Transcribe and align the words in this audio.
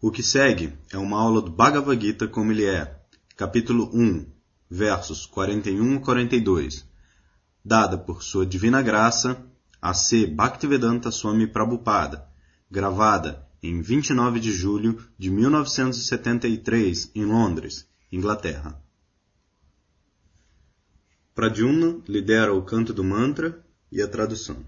O 0.00 0.12
que 0.12 0.22
segue 0.22 0.78
é 0.92 0.96
uma 0.96 1.18
aula 1.18 1.42
do 1.42 1.50
Bhagavad 1.50 2.00
Gita 2.00 2.28
como 2.28 2.52
ele 2.52 2.64
é, 2.64 3.00
capítulo 3.36 3.90
1, 3.92 4.26
versos 4.70 5.26
41 5.26 5.96
e 5.96 6.00
42, 6.00 6.86
dada 7.64 7.98
por 7.98 8.22
sua 8.22 8.46
divina 8.46 8.80
graça 8.80 9.44
a 9.82 9.92
C. 9.92 10.24
Bhaktivedanta 10.24 11.10
Swami 11.10 11.48
Prabhupada, 11.48 12.28
gravada 12.70 13.44
em 13.60 13.82
29 13.82 14.38
de 14.38 14.52
julho 14.52 15.04
de 15.18 15.30
1973 15.30 17.10
em 17.16 17.24
Londres, 17.24 17.84
Inglaterra. 18.12 18.80
Pradyumna 21.34 22.00
lidera 22.06 22.54
o 22.54 22.62
canto 22.62 22.94
do 22.94 23.02
mantra 23.02 23.64
e 23.90 24.00
a 24.00 24.06
tradução. 24.06 24.64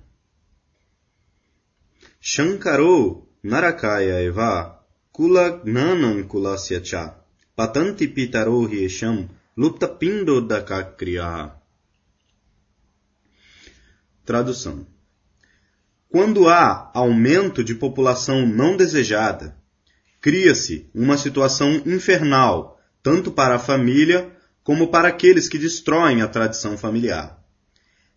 Shankaro 2.20 3.28
Narakaya 3.44 4.20
Eva 4.22 4.79
Kula 5.20 5.60
Gnanam 5.62 6.24
Kulasya 6.24 6.82
Cha 6.82 7.14
Patanti 7.54 8.08
Pitaro 8.08 8.66
Hiesham 8.66 9.28
Lupta 9.54 9.86
Pindo 9.86 10.40
Dakakriya 10.40 11.52
Tradução 14.24 14.86
Quando 16.08 16.48
há 16.48 16.90
aumento 16.94 17.62
de 17.62 17.74
população 17.74 18.46
não 18.46 18.78
desejada, 18.78 19.54
cria-se 20.22 20.88
uma 20.94 21.18
situação 21.18 21.82
infernal, 21.84 22.80
tanto 23.02 23.30
para 23.30 23.56
a 23.56 23.58
família 23.58 24.34
como 24.64 24.88
para 24.88 25.08
aqueles 25.08 25.50
que 25.50 25.58
destroem 25.58 26.22
a 26.22 26.28
tradição 26.28 26.78
familiar. 26.78 27.44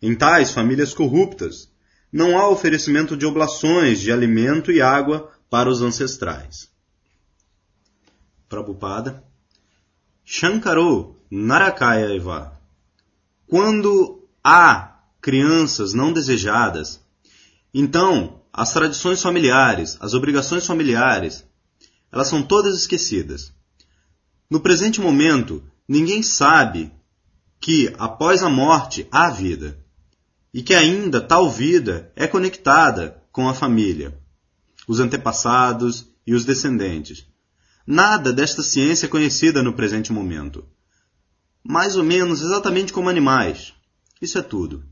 Em 0.02 0.16
tais 0.16 0.52
famílias 0.52 0.94
corruptas, 0.94 1.70
não 2.10 2.40
há 2.40 2.48
oferecimento 2.48 3.18
de 3.18 3.26
oblações 3.26 4.00
de 4.00 4.10
alimento 4.10 4.72
e 4.72 4.82
água 4.82 5.30
para 5.50 5.70
os 5.70 5.82
ancestrais. 5.82 6.72
Prabhupada. 8.54 9.24
Shankaro 10.24 11.16
Narakaya 11.32 12.16
Eva. 12.16 12.62
Quando 13.48 14.28
há 14.44 15.00
crianças 15.20 15.96
não 15.96 16.14
desejadas, 16.14 17.02
então 17.74 18.44
as 18.54 18.72
tradições 18.72 19.24
familiares, 19.24 19.98
as 20.00 20.14
obrigações 20.14 20.68
familiares, 20.68 21.44
elas 22.12 22.28
são 22.28 22.44
todas 22.44 22.78
esquecidas. 22.78 23.52
No 24.48 24.60
presente 24.60 25.02
momento, 25.02 25.64
ninguém 25.88 26.22
sabe 26.22 26.94
que 27.60 27.92
após 27.98 28.44
a 28.44 28.50
morte 28.52 29.08
há 29.12 29.32
vida 29.32 29.84
e 30.54 30.62
que 30.62 30.76
ainda 30.76 31.20
tal 31.20 31.50
vida 31.50 32.12
é 32.16 32.28
conectada 32.28 33.20
com 33.32 33.50
a 33.50 33.54
família, 33.56 34.16
os 34.88 35.00
antepassados 35.00 36.08
e 36.28 36.36
os 36.36 36.46
descendentes. 36.46 37.33
Nada 37.86 38.32
desta 38.32 38.64
ciência 38.64 39.08
é 39.08 39.10
conhecida 39.10 39.62
no 39.62 39.74
presente 39.74 40.14
momento. 40.14 40.66
Mais 41.64 41.96
ou 41.96 42.04
menos 42.04 42.42
exatamente 42.42 42.94
como 42.94 43.10
animais. 43.10 43.74
Isso 44.22 44.38
é 44.38 44.42
tudo. 44.42 44.84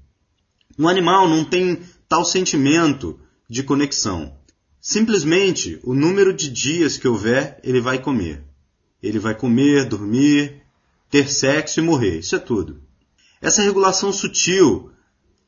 Um 0.78 0.88
animal 0.88 1.30
não 1.30 1.46
tem 1.46 1.82
tal 2.08 2.26
sentimento 2.26 3.20
de 3.50 3.64
conexão. 3.64 4.38
Simplesmente 4.80 5.80
o 5.84 5.94
número 5.94 6.34
de 6.34 6.50
dias 6.50 6.98
que 6.98 7.08
houver, 7.08 7.60
ele 7.64 7.80
vai 7.80 8.02
comer. 8.02 8.44
Ele 9.02 9.20
vai 9.20 9.36
comer, 9.36 9.86
dormir, 9.86 10.62
ter 11.10 11.30
sexo 11.32 11.80
e 11.80 11.84
morrer. 11.84 12.20
Isso 12.20 12.36
é 12.36 12.40
tudo. 12.40 12.82
Essa 13.42 13.62
regulação 13.62 14.12
sutil 14.12 14.92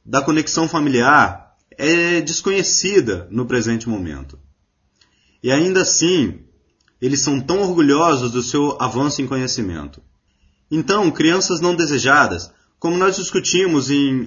da 0.05 0.21
conexão 0.21 0.67
familiar 0.67 1.55
é 1.71 2.21
desconhecida 2.21 3.27
no 3.31 3.45
presente 3.45 3.89
momento. 3.89 4.39
E 5.41 5.51
ainda 5.51 5.81
assim, 5.81 6.39
eles 7.05 7.19
são 7.19 7.41
tão 7.41 7.59
orgulhosos 7.59 8.31
do 8.31 8.41
seu 8.41 8.81
avanço 8.81 9.21
em 9.21 9.27
conhecimento. 9.27 10.01
Então, 10.71 11.11
crianças 11.11 11.59
não 11.59 11.75
desejadas, 11.75 12.49
como 12.79 12.97
nós 12.97 13.17
discutimos 13.17 13.91
em 13.91 14.25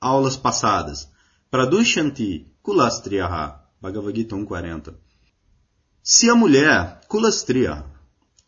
aulas 0.00 0.36
passadas, 0.36 1.08
Pradushanti 1.48 2.50
Kulastriyaha, 2.62 3.60
Bhagavad 3.80 4.18
Gita 4.18 4.34
1.40. 4.34 4.94
Se 6.02 6.28
a 6.28 6.34
mulher, 6.34 7.00
Kulastriya, 7.06 7.84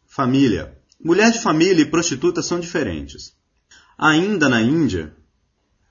família, 0.09 0.77
mulher 1.01 1.31
de 1.31 1.41
família 1.41 1.83
e 1.83 1.87
prostituta 1.89 2.43
são 2.43 2.59
diferentes. 2.59 3.33
Ainda 3.97 4.49
na 4.49 4.61
Índia, 4.61 5.15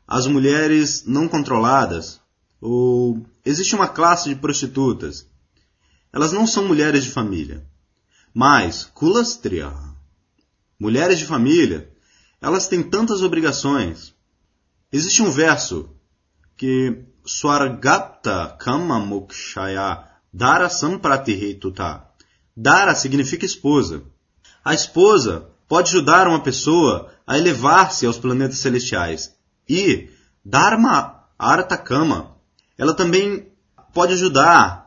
as 0.05 0.27
mulheres 0.27 1.05
não 1.05 1.25
controladas, 1.29 2.19
ou 2.59 3.25
existe 3.45 3.75
uma 3.75 3.87
classe 3.87 4.27
de 4.27 4.35
prostitutas. 4.35 5.25
Elas 6.11 6.33
não 6.33 6.45
são 6.45 6.67
mulheres 6.67 7.05
de 7.05 7.11
família. 7.11 7.65
Mas, 8.39 8.85
kulastria, 8.93 9.73
mulheres 10.79 11.17
de 11.17 11.25
família, 11.25 11.91
elas 12.39 12.67
têm 12.67 12.83
tantas 12.83 13.23
obrigações. 13.23 14.13
Existe 14.91 15.23
um 15.23 15.31
verso 15.31 15.89
que 16.55 17.03
Swargapta 17.25 18.55
Kama 18.59 18.99
Mokshaya 18.99 20.03
Dara 20.31 20.69
Sampratihetuta. 20.69 22.03
Dara 22.55 22.93
significa 22.93 23.43
esposa. 23.43 24.03
A 24.63 24.71
esposa 24.75 25.49
pode 25.67 25.89
ajudar 25.89 26.27
uma 26.27 26.43
pessoa 26.43 27.11
a 27.25 27.39
elevar-se 27.39 28.05
aos 28.05 28.19
planetas 28.19 28.59
celestiais. 28.59 29.35
E 29.67 30.11
Dharma 30.45 31.23
Arta 31.39 31.75
Kama, 31.75 32.37
ela 32.77 32.93
também 32.93 33.51
pode 33.95 34.13
ajudar 34.13 34.86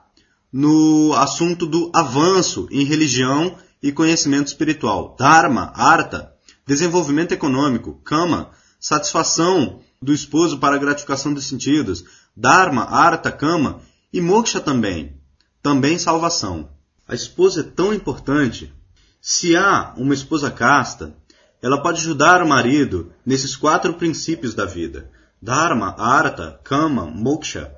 no 0.53 1.15
assunto 1.15 1.65
do 1.67 1.91
avanço 1.95 2.67
em 2.71 2.85
religião 2.85 3.57
e 3.83 3.93
conhecimento 3.93 4.49
espiritual. 4.49 5.17
Dharma, 5.19 5.73
Artha, 5.75 6.33
desenvolvimento 6.67 7.33
econômico. 7.33 8.01
Kama, 8.05 8.51
satisfação 8.79 9.81
do 10.03 10.13
esposo 10.13 10.59
para 10.59 10.77
a 10.77 10.79
gratificação 10.79 11.33
dos 11.33 11.47
sentidos. 11.47 12.05
Dharma, 12.37 12.85
Artha, 12.85 13.31
Kama. 13.31 13.81
E 14.13 14.21
Moksha 14.21 14.61
também. 14.61 15.17
Também 15.63 15.99
salvação. 15.99 16.71
A 17.07 17.15
esposa 17.15 17.61
é 17.61 17.65
tão 17.65 17.95
importante. 17.95 18.73
Se 19.21 19.57
há 19.57 19.95
uma 19.97 20.15
esposa 20.15 20.51
casta, 20.51 21.15
ela 21.63 21.83
pode 21.83 22.01
ajudar 22.01 22.43
o 22.43 22.49
marido 22.49 23.13
nesses 23.25 23.55
quatro 23.55 23.95
princípios 23.95 24.55
da 24.55 24.65
vida. 24.65 25.11
Dharma, 25.41 25.95
Artha, 25.97 26.59
Kama, 26.65 27.07
Moksha 27.07 27.73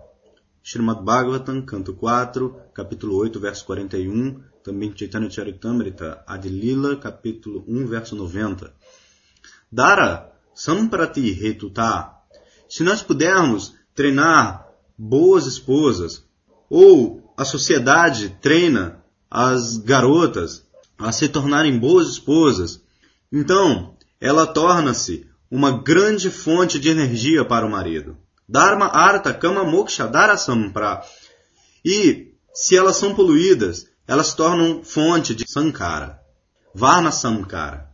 Srimad 0.65 1.03
Bhagavatam, 1.03 1.63
canto 1.63 1.93
4, 1.93 2.57
capítulo 2.73 3.17
8, 3.17 3.41
verso 3.41 3.65
41, 3.67 4.41
também 4.63 4.93
Chaitanya 4.97 5.29
Charitamrita, 5.29 6.23
Adilila, 6.27 6.97
capítulo 6.97 7.65
1, 7.67 7.87
verso 7.87 8.15
90. 8.15 8.73
Dara 9.71 10.33
Samprati 10.55 11.45
Hetuta. 11.45 12.13
Se 12.69 12.85
nós 12.85 13.03
pudermos 13.03 13.75
treinar 13.95 14.69
boas 14.97 15.47
esposas, 15.47 16.25
ou 16.71 17.35
a 17.37 17.45
sociedade 17.45 18.39
treina 18.41 19.03
as 19.29 19.79
garotas 19.79 20.67
a 20.97 21.11
se 21.11 21.29
tornarem 21.29 21.79
boas 21.79 22.09
esposas, 22.09 22.81
então 23.33 23.97
ela 24.21 24.47
torna-se 24.47 25.27
uma 25.51 25.83
grande 25.83 26.31
fonte 26.31 26.79
de 26.79 26.89
energia 26.89 27.45
para 27.45 27.67
o 27.67 27.71
marido. 27.71 28.17
Dharma, 28.49 28.87
Artha, 28.87 29.33
Kama, 29.33 29.65
Moksha, 29.65 30.07
Darasampra. 30.07 31.03
E 31.85 32.33
se 32.53 32.77
elas 32.77 32.97
são 32.97 33.15
poluídas, 33.15 33.87
elas 34.07 34.29
se 34.29 34.37
tornam 34.37 34.83
fonte 34.85 35.35
de 35.35 35.45
Sankara. 35.51 36.21
Varna 36.75 37.11
Sankara. 37.11 37.89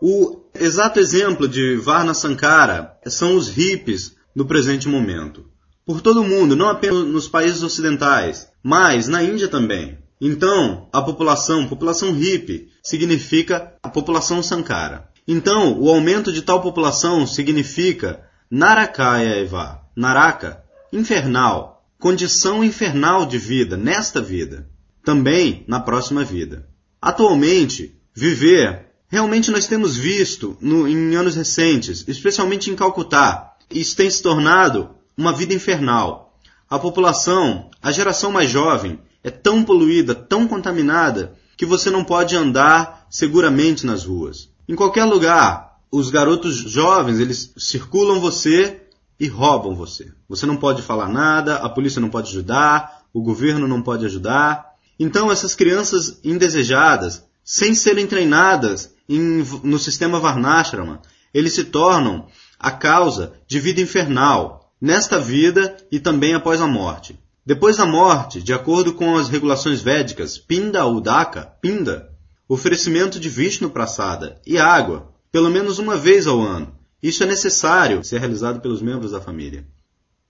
O 0.00 0.42
exato 0.54 0.98
exemplo 0.98 1.46
de 1.46 1.76
Varna 1.76 2.14
Sankara 2.14 2.98
são 3.06 3.36
os 3.36 3.48
hippies 3.48 4.16
no 4.34 4.44
presente 4.44 4.88
momento. 4.88 5.44
Por 5.84 6.00
todo 6.00 6.22
o 6.22 6.28
mundo, 6.28 6.56
não 6.56 6.68
apenas 6.68 7.06
nos 7.06 7.28
países 7.28 7.62
ocidentais, 7.62 8.48
mas 8.62 9.08
na 9.08 9.22
Índia 9.22 9.48
também. 9.48 9.98
Então, 10.20 10.88
a 10.92 11.02
população, 11.02 11.66
população 11.66 12.12
hippie, 12.12 12.68
significa 12.82 13.74
a 13.82 13.88
população 13.88 14.42
Sankara. 14.42 15.08
Então, 15.26 15.80
o 15.80 15.88
aumento 15.88 16.32
de 16.32 16.42
tal 16.42 16.60
população 16.60 17.26
significa 17.26 18.24
Narakaya 18.54 19.40
Eva. 19.40 19.80
Naraka, 19.96 20.62
infernal, 20.92 21.86
condição 21.98 22.62
infernal 22.62 23.24
de 23.24 23.38
vida 23.38 23.78
nesta 23.78 24.20
vida, 24.20 24.68
também 25.02 25.64
na 25.66 25.80
próxima 25.80 26.22
vida. 26.22 26.68
Atualmente, 27.00 27.98
viver, 28.14 28.88
realmente 29.08 29.50
nós 29.50 29.66
temos 29.66 29.96
visto 29.96 30.54
no, 30.60 30.86
em 30.86 31.14
anos 31.14 31.34
recentes, 31.34 32.04
especialmente 32.06 32.70
em 32.70 32.76
Calcutá, 32.76 33.54
isso 33.70 33.96
tem 33.96 34.10
se 34.10 34.22
tornado 34.22 34.90
uma 35.16 35.32
vida 35.32 35.54
infernal. 35.54 36.38
A 36.68 36.78
população, 36.78 37.70
a 37.80 37.90
geração 37.90 38.30
mais 38.30 38.50
jovem, 38.50 39.00
é 39.24 39.30
tão 39.30 39.64
poluída, 39.64 40.14
tão 40.14 40.46
contaminada, 40.46 41.34
que 41.56 41.64
você 41.64 41.88
não 41.88 42.04
pode 42.04 42.36
andar 42.36 43.06
seguramente 43.08 43.86
nas 43.86 44.04
ruas. 44.04 44.50
Em 44.68 44.74
qualquer 44.74 45.04
lugar, 45.04 45.71
os 45.92 46.08
garotos 46.08 46.56
jovens, 46.56 47.20
eles 47.20 47.52
circulam 47.58 48.18
você 48.18 48.82
e 49.20 49.28
roubam 49.28 49.74
você. 49.74 50.10
Você 50.26 50.46
não 50.46 50.56
pode 50.56 50.80
falar 50.80 51.08
nada, 51.08 51.56
a 51.56 51.68
polícia 51.68 52.00
não 52.00 52.08
pode 52.08 52.30
ajudar, 52.30 53.02
o 53.12 53.20
governo 53.20 53.68
não 53.68 53.82
pode 53.82 54.06
ajudar. 54.06 54.72
Então, 54.98 55.30
essas 55.30 55.54
crianças 55.54 56.18
indesejadas, 56.24 57.24
sem 57.44 57.74
serem 57.74 58.06
treinadas 58.06 58.94
em, 59.06 59.44
no 59.62 59.78
sistema 59.78 60.18
Varnashrama, 60.18 61.02
eles 61.34 61.52
se 61.52 61.64
tornam 61.64 62.26
a 62.58 62.70
causa 62.70 63.34
de 63.46 63.60
vida 63.60 63.80
infernal, 63.82 64.72
nesta 64.80 65.18
vida 65.18 65.76
e 65.92 66.00
também 66.00 66.34
após 66.34 66.62
a 66.62 66.66
morte. 66.66 67.18
Depois 67.44 67.76
da 67.76 67.84
morte, 67.84 68.40
de 68.42 68.54
acordo 68.54 68.94
com 68.94 69.16
as 69.16 69.28
regulações 69.28 69.82
védicas, 69.82 70.38
Pinda 70.38 70.86
Udaka, 70.86 71.42
Pinda, 71.60 72.08
oferecimento 72.48 73.20
de 73.20 73.28
Vishnu 73.28 73.70
Prasada 73.70 74.40
e 74.46 74.58
água, 74.58 75.11
pelo 75.32 75.50
menos 75.50 75.78
uma 75.78 75.96
vez 75.96 76.26
ao 76.26 76.40
ano. 76.40 76.76
Isso 77.02 77.22
é 77.22 77.26
necessário 77.26 78.04
ser 78.04 78.18
realizado 78.18 78.60
pelos 78.60 78.82
membros 78.82 79.10
da 79.10 79.20
família. 79.20 79.66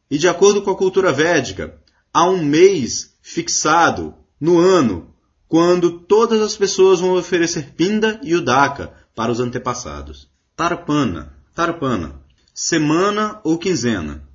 E 0.09 0.17
de 0.17 0.29
acordo 0.29 0.63
com 0.63 0.71
a 0.71 0.77
cultura 0.77 1.13
védica, 1.13 1.79
há 2.15 2.25
um 2.25 2.43
mês 2.43 3.15
fixado 3.21 4.15
no 4.41 4.59
ano 4.59 5.13
quando 5.49 5.99
todas 6.01 6.41
as 6.41 6.57
pessoas 6.57 7.01
vão 7.01 7.15
oferecer 7.17 7.75
Pinda 7.75 8.19
e 8.23 8.35
Udaka 8.35 8.95
para 9.15 9.31
os 9.31 9.41
antepassados. 9.41 10.29
Tarpana, 10.57 11.37
Tarpana, 11.55 12.23
semana 12.55 13.41
ou 13.45 13.59
quinzena. 13.59 14.27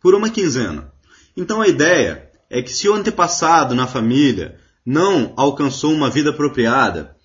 Por 0.00 0.14
uma 0.14 0.30
quinzena. 0.30 0.92
Então 1.36 1.60
a 1.60 1.66
ideia 1.66 2.30
é 2.48 2.62
que 2.62 2.72
se 2.72 2.88
o 2.88 2.94
antepassado 2.94 3.74
na 3.74 3.86
família 3.86 4.58
não 4.84 5.32
alcançou 5.36 5.92
uma 5.92 6.10
vida 6.10 6.30
apropriada, 6.30 7.16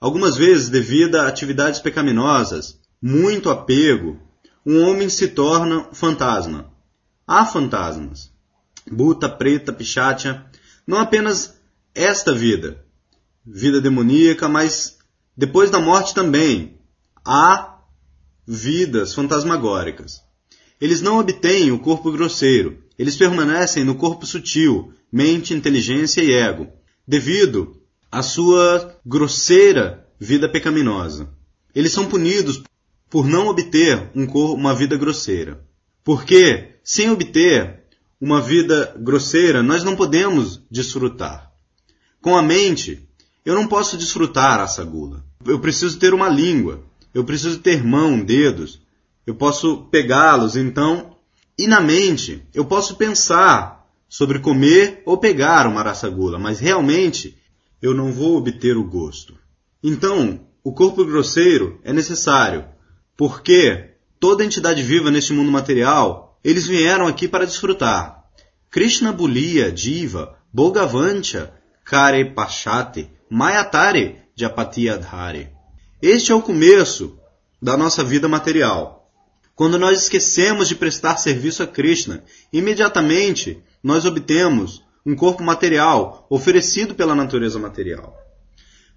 algumas 0.00 0.36
vezes 0.36 0.68
devido 0.68 1.16
a 1.16 1.26
atividades 1.26 1.80
pecaminosas, 1.80 2.78
muito 3.00 3.50
apego, 3.50 4.20
um 4.64 4.82
homem 4.82 5.08
se 5.08 5.28
torna 5.28 5.88
fantasma. 5.92 6.72
Há 7.26 7.44
fantasmas. 7.44 8.32
Buta, 8.90 9.28
preta, 9.28 9.72
pichatia, 9.72 10.44
não 10.86 10.98
apenas 10.98 11.56
esta 11.94 12.32
vida, 12.32 12.84
vida 13.44 13.80
demoníaca, 13.80 14.48
mas 14.48 14.98
depois 15.36 15.70
da 15.70 15.80
morte 15.80 16.14
também 16.14 16.78
há 17.24 17.80
vidas 18.46 19.14
fantasmagóricas. 19.14 20.20
Eles 20.80 21.00
não 21.00 21.18
obtêm 21.18 21.72
o 21.72 21.78
corpo 21.78 22.12
grosseiro, 22.12 22.82
eles 22.98 23.16
permanecem 23.16 23.82
no 23.82 23.96
corpo 23.96 24.26
sutil, 24.26 24.92
mente, 25.10 25.54
inteligência 25.54 26.22
e 26.22 26.32
ego, 26.32 26.68
devido 27.06 27.75
à 28.16 28.22
sua 28.22 28.98
grosseira 29.04 30.08
vida 30.18 30.48
pecaminosa. 30.48 31.28
Eles 31.74 31.92
são 31.92 32.06
punidos 32.06 32.62
por 33.10 33.26
não 33.26 33.48
obter 33.48 34.10
um 34.14 34.24
uma 34.54 34.74
vida 34.74 34.96
grosseira. 34.96 35.62
Porque, 36.02 36.76
sem 36.82 37.10
obter 37.10 37.82
uma 38.18 38.40
vida 38.40 38.96
grosseira, 38.98 39.62
nós 39.62 39.84
não 39.84 39.94
podemos 39.94 40.62
desfrutar. 40.70 41.52
Com 42.22 42.34
a 42.34 42.42
mente, 42.42 43.06
eu 43.44 43.54
não 43.54 43.68
posso 43.68 43.98
desfrutar 43.98 44.60
essa 44.60 44.82
gula. 44.82 45.22
Eu 45.44 45.60
preciso 45.60 45.98
ter 45.98 46.14
uma 46.14 46.30
língua, 46.30 46.82
eu 47.12 47.22
preciso 47.22 47.58
ter 47.58 47.84
mão, 47.84 48.18
dedos, 48.18 48.80
eu 49.26 49.34
posso 49.34 49.88
pegá-los, 49.90 50.56
então 50.56 51.14
e 51.58 51.66
na 51.66 51.82
mente, 51.82 52.42
eu 52.54 52.64
posso 52.64 52.96
pensar 52.96 53.86
sobre 54.08 54.38
comer 54.38 55.02
ou 55.04 55.18
pegar 55.18 55.66
uma 55.66 55.82
raçagula, 55.82 56.38
mas 56.38 56.58
realmente 56.58 57.36
eu 57.80 57.94
não 57.94 58.12
vou 58.12 58.36
obter 58.36 58.76
o 58.76 58.84
gosto. 58.84 59.38
Então, 59.82 60.40
o 60.64 60.72
corpo 60.72 61.04
grosseiro 61.04 61.80
é 61.84 61.92
necessário, 61.92 62.64
porque 63.16 63.90
toda 64.18 64.44
entidade 64.44 64.82
viva 64.82 65.10
neste 65.10 65.32
mundo 65.32 65.50
material, 65.50 66.38
eles 66.42 66.66
vieram 66.66 67.06
aqui 67.06 67.28
para 67.28 67.44
desfrutar. 67.44 68.24
Krishna 68.70 69.12
Bulia, 69.12 69.70
Diva, 69.70 70.36
Bogavancha, 70.52 71.52
Kare 71.84 72.34
Pachate, 72.34 73.10
Mayatare, 73.30 74.16
Japatiyadhare. 74.34 75.50
Este 76.00 76.32
é 76.32 76.34
o 76.34 76.42
começo 76.42 77.18
da 77.60 77.76
nossa 77.76 78.04
vida 78.04 78.28
material. 78.28 79.10
Quando 79.54 79.78
nós 79.78 80.02
esquecemos 80.02 80.68
de 80.68 80.74
prestar 80.74 81.16
serviço 81.16 81.62
a 81.62 81.66
Krishna, 81.66 82.22
imediatamente 82.52 83.62
nós 83.82 84.04
obtemos 84.04 84.82
um 85.06 85.14
corpo 85.14 85.42
material 85.42 86.26
oferecido 86.28 86.94
pela 86.94 87.14
natureza 87.14 87.58
material. 87.58 88.14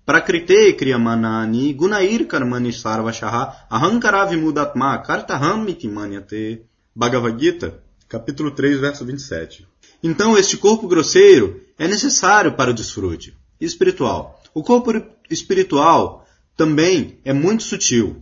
Prakrite 0.05 0.73
kriyamanani 0.73 1.71
gunair 1.73 2.25
karmani 2.25 2.73
sarvashaha 2.73 3.67
ahankara 3.69 4.25
vimudatma 4.25 4.97
kartaham 4.97 5.65
manyate. 5.93 6.65
Bhagavad 6.95 7.39
Gita, 7.39 7.79
capítulo 8.09 8.51
3, 8.51 8.79
verso 8.79 9.05
27. 9.05 9.67
Então, 10.03 10.35
este 10.37 10.57
corpo 10.57 10.87
grosseiro 10.87 11.61
é 11.77 11.87
necessário 11.87 12.53
para 12.53 12.71
o 12.71 12.73
desfrute 12.73 13.37
espiritual. 13.61 14.41
O 14.53 14.63
corpo 14.63 14.91
espiritual 15.29 16.25
também 16.57 17.19
é 17.23 17.31
muito 17.31 17.63
sutil. 17.63 18.21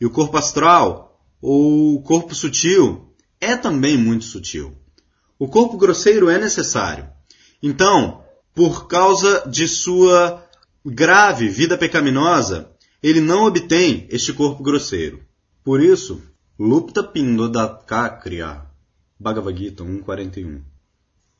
E 0.00 0.04
o 0.04 0.10
corpo 0.10 0.36
astral 0.36 1.08
o 1.40 2.02
corpo 2.04 2.34
sutil 2.34 3.14
é 3.40 3.56
também 3.56 3.96
muito 3.96 4.24
sutil. 4.24 4.76
O 5.38 5.48
corpo 5.48 5.76
grosseiro 5.76 6.28
é 6.28 6.38
necessário. 6.38 7.08
Então, 7.62 8.22
por 8.54 8.88
causa 8.88 9.48
de 9.48 9.68
sua 9.68 10.44
grave 10.84 11.48
vida 11.48 11.78
pecaminosa, 11.78 12.70
ele 13.02 13.20
não 13.20 13.44
obtém 13.44 14.06
este 14.10 14.32
corpo 14.32 14.62
grosseiro. 14.62 15.22
Por 15.62 15.80
isso, 15.80 16.20
Lupta 16.58 17.02
Pindodatkakriya, 17.02 18.66
Bhagavad 19.18 19.56
Gita 19.56 19.84
1.41. 19.84 20.62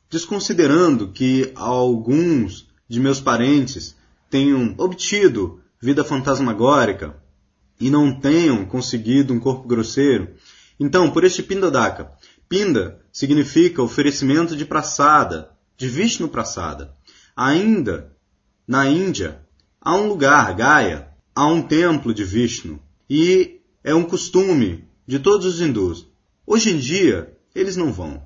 Desconsiderando 0.09 1.11
que 1.11 1.51
alguns 1.55 2.67
de 2.87 2.99
meus 2.99 3.19
parentes 3.19 3.95
tenham 4.29 4.75
obtido 4.77 5.61
vida 5.81 6.03
fantasmagórica, 6.03 7.15
e 7.79 7.89
não 7.89 8.19
tenham 8.19 8.65
conseguido 8.65 9.33
um 9.33 9.39
corpo 9.39 9.67
grosseiro. 9.67 10.35
Então, 10.79 11.09
por 11.11 11.23
este 11.23 11.41
Pindadaka, 11.41 12.11
Pinda 12.49 12.99
significa 13.13 13.83
oferecimento 13.83 14.55
de 14.55 14.65
praçada, 14.65 15.51
de 15.77 15.87
Vishnu 15.87 16.27
praçada. 16.27 16.95
Ainda, 17.35 18.11
na 18.67 18.87
Índia, 18.89 19.39
há 19.79 19.95
um 19.95 20.07
lugar, 20.07 20.55
Gaia, 20.55 21.09
há 21.35 21.45
um 21.45 21.61
templo 21.61 22.11
de 22.11 22.23
Vishnu, 22.23 22.81
e 23.07 23.61
é 23.83 23.93
um 23.93 24.03
costume 24.03 24.83
de 25.05 25.19
todos 25.19 25.45
os 25.45 25.61
hindus. 25.61 26.07
Hoje 26.45 26.71
em 26.71 26.77
dia, 26.79 27.37
eles 27.53 27.75
não 27.75 27.93
vão. 27.93 28.23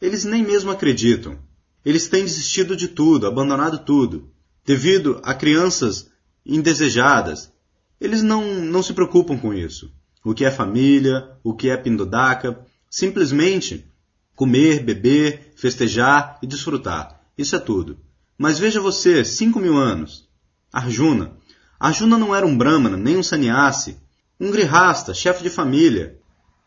Eles 0.00 0.24
nem 0.24 0.42
mesmo 0.42 0.72
acreditam. 0.72 1.38
Eles 1.84 2.08
têm 2.08 2.24
desistido 2.24 2.76
de 2.76 2.88
tudo, 2.88 3.28
abandonado 3.28 3.78
tudo, 3.78 4.32
devido 4.64 5.20
a 5.22 5.32
crianças 5.32 6.10
indesejadas, 6.44 7.52
eles 8.00 8.22
não, 8.22 8.44
não 8.64 8.82
se 8.82 8.92
preocupam 8.92 9.38
com 9.38 9.54
isso. 9.54 9.92
O 10.24 10.34
que 10.34 10.44
é 10.44 10.50
família, 10.50 11.30
o 11.44 11.54
que 11.54 11.70
é 11.70 11.76
pindodaka, 11.76 12.66
simplesmente 12.90 13.86
comer, 14.34 14.82
beber, 14.82 15.52
festejar 15.54 16.38
e 16.42 16.46
desfrutar. 16.46 17.20
Isso 17.38 17.54
é 17.54 17.58
tudo. 17.58 17.98
Mas 18.36 18.58
veja 18.58 18.80
você, 18.80 19.24
cinco 19.24 19.60
mil 19.60 19.76
anos. 19.76 20.28
Arjuna. 20.72 21.36
Arjuna 21.78 22.18
não 22.18 22.34
era 22.34 22.46
um 22.46 22.56
brahmana, 22.56 22.96
nem 22.96 23.16
um 23.16 23.22
sannyasi. 23.22 23.96
Um 24.38 24.50
grihasta, 24.50 25.14
chefe 25.14 25.42
de 25.42 25.50
família. 25.50 26.18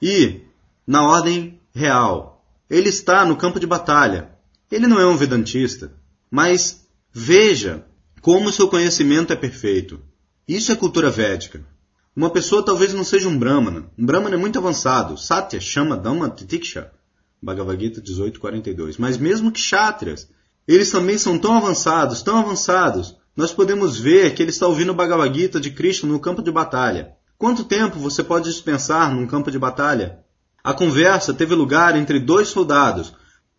E, 0.01 0.42
na 0.86 1.03
ordem 1.06 1.60
real, 1.74 2.46
ele 2.70 2.89
está 2.89 3.25
no 3.25 3.36
campo 3.36 3.60
de 3.60 3.68
batalha. 3.68 4.30
Ele 4.72 4.88
não 4.88 5.00
é 5.00 5.06
um 5.06 5.18
vedantista. 5.18 5.92
Mas 6.32 6.88
veja 7.12 7.86
como 8.22 8.51
seu 8.51 8.68
conhecimento 8.68 9.34
é 9.34 9.36
perfeito. 9.36 10.00
Isso 10.48 10.72
é 10.72 10.75
cultura 10.75 11.10
védica. 11.10 11.65
Uma 12.15 12.29
pessoa 12.29 12.63
talvez 12.63 12.93
não 12.93 13.03
seja 13.03 13.27
um 13.27 13.38
brahmana. 13.38 13.86
Um 13.98 14.05
brahmana 14.05 14.36
é 14.36 14.38
muito 14.38 14.60
avançado. 14.60 15.17
Satya 15.17 15.60
chama 15.60 15.98
Dhamma 15.98 16.29
Titiksha. 16.29 16.91
Bhagavad 17.41 17.82
Gita 17.82 18.01
1842. 18.01 18.98
Mas 18.98 19.17
mesmo 19.17 19.51
que 19.51 19.60
kshatriyas, 19.60 20.29
eles 20.67 20.91
também 20.91 21.17
são 21.17 21.38
tão 21.38 21.58
avançados, 21.58 22.22
tão 22.22 22.38
avançados. 22.38 23.17
Nós 23.36 23.51
podemos 23.51 23.98
ver 23.98 24.34
que 24.36 24.43
ele 24.43 24.51
está 24.51 24.67
ouvindo 24.67 24.91
o 24.91 24.96
Bhagavad 24.96 25.38
Gita 25.38 25.60
de 25.60 25.72
Krishna 25.72 26.10
no 26.10 26.20
campo 26.20 26.41
de 26.41 26.51
batalha. 26.51 27.13
Quanto 27.38 27.63
tempo 27.63 28.00
você 28.00 28.24
pode 28.24 28.50
dispensar 28.50 29.13
num 29.13 29.27
campo 29.27 29.51
de 29.51 29.58
batalha? 29.58 30.20
A 30.63 30.74
conversa 30.74 31.34
teve 31.34 31.55
lugar 31.55 31.98
entre 31.98 32.20
dois 32.20 32.48
soldados, 32.48 33.13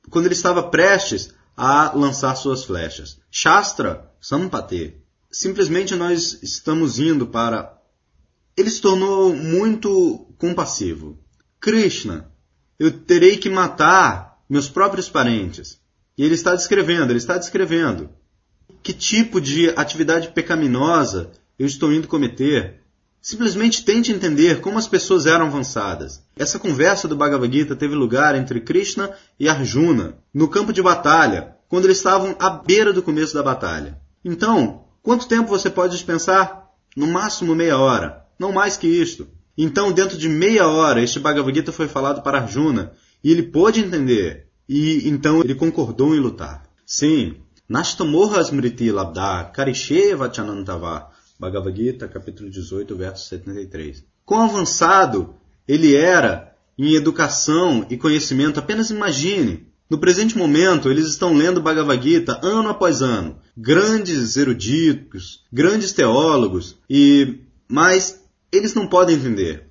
quando 0.09 0.27
ele 0.27 0.35
estava 0.35 0.63
prestes 0.63 1.35
a 1.57 1.93
lançar 1.95 2.35
suas 2.37 2.65
flechas. 2.65 3.19
Shastra 3.31 4.11
Sampate 4.21 5.05
simplesmente 5.31 5.95
nós 5.95 6.39
estamos 6.43 6.99
indo 6.99 7.27
para. 7.27 7.75
Ele 8.57 8.71
se 8.71 8.81
tornou 8.81 9.35
muito 9.35 10.27
compassivo. 10.39 11.19
Krishna, 11.61 12.31
eu 12.79 12.91
terei 12.91 13.37
que 13.37 13.49
matar 13.49 14.39
meus 14.49 14.69
próprios 14.69 15.09
parentes. 15.09 15.81
E 16.17 16.25
ele 16.25 16.35
está 16.35 16.55
descrevendo, 16.55 17.11
ele 17.11 17.19
está 17.19 17.37
descrevendo 17.37 18.11
que 18.83 18.93
tipo 18.93 19.41
de 19.41 19.71
atividade 19.71 20.29
pecaminosa 20.29 21.33
eu 21.59 21.67
estou 21.67 21.93
indo 21.93 22.07
cometer. 22.07 22.83
Simplesmente 23.21 23.85
tente 23.85 24.13
entender 24.13 24.61
como 24.61 24.79
as 24.79 24.87
pessoas 24.87 25.25
eram 25.25 25.47
avançadas. 25.47 26.23
Essa 26.37 26.59
conversa 26.59 27.09
do 27.09 27.17
Bhagavad 27.17 27.51
Gita 27.51 27.75
teve 27.75 27.95
lugar 27.95 28.35
entre 28.35 28.61
Krishna 28.61 29.11
e 29.41 29.49
Arjuna, 29.49 30.19
no 30.33 30.47
campo 30.47 30.73
de 30.73 30.83
batalha, 30.83 31.57
quando 31.69 31.87
eles 31.87 31.97
estavam 31.97 32.37
à 32.39 32.51
beira 32.51 32.93
do 32.93 33.03
começo 33.03 33.33
da 33.33 33.43
batalha. 33.43 33.99
Então, 34.23 34.85
quanto 35.03 35.27
tempo 35.27 35.49
você 35.49 35.71
pode 35.71 35.95
dispensar? 35.95 36.69
No 36.95 37.07
máximo 37.07 37.55
meia 37.55 37.79
hora, 37.79 38.24
não 38.39 38.53
mais 38.53 38.77
que 38.77 38.87
isto. 38.87 39.29
Então, 39.57 39.93
dentro 39.93 40.19
de 40.19 40.29
meia 40.29 40.69
hora, 40.69 41.03
este 41.03 41.21
Bhagavad 41.21 41.55
Gita 41.55 41.73
foi 41.73 41.87
falado 41.87 42.23
para 42.23 42.39
Arjuna 42.39 42.93
e 43.23 43.31
ele 43.31 43.45
pôde 43.45 43.81
entender. 43.81 44.47
E 44.69 45.09
então 45.09 45.41
ele 45.41 45.55
concordou 45.55 46.15
em 46.15 46.21
lutar. 46.21 46.69
Sim, 46.85 47.37
Nashtamorra 47.69 48.41
Smriti 48.41 48.91
Labdha 48.91 49.45
Karishe 49.53 50.15
Vachanantava. 50.15 51.11
Bhagavad 51.39 51.77
Gita, 51.77 52.09
capítulo 52.09 52.49
18, 52.49 52.97
verso 52.97 53.29
73. 53.29 54.05
Quão 54.25 54.43
avançado 54.45 55.35
ele 55.67 55.95
era 55.95 56.55
em 56.79 56.95
educação 56.95 57.87
e 57.91 57.97
conhecimento, 57.97 58.59
apenas 58.59 58.91
imagine. 58.91 59.67
No 59.89 59.99
presente 59.99 60.37
momento, 60.37 60.91
eles 60.91 61.07
estão 61.07 61.35
lendo 61.35 61.61
Bhagavad 61.61 62.03
Gita 62.03 62.41
ano 62.43 62.69
após 62.69 63.03
ano. 63.03 63.37
Grandes 63.57 64.37
eruditos, 64.37 65.45
grandes 65.53 65.93
teólogos, 65.93 66.77
e 66.89 67.41
mas 67.69 68.24
eles 68.55 68.75
não 68.75 68.87
podem 68.87 69.17
entender. 69.17 69.69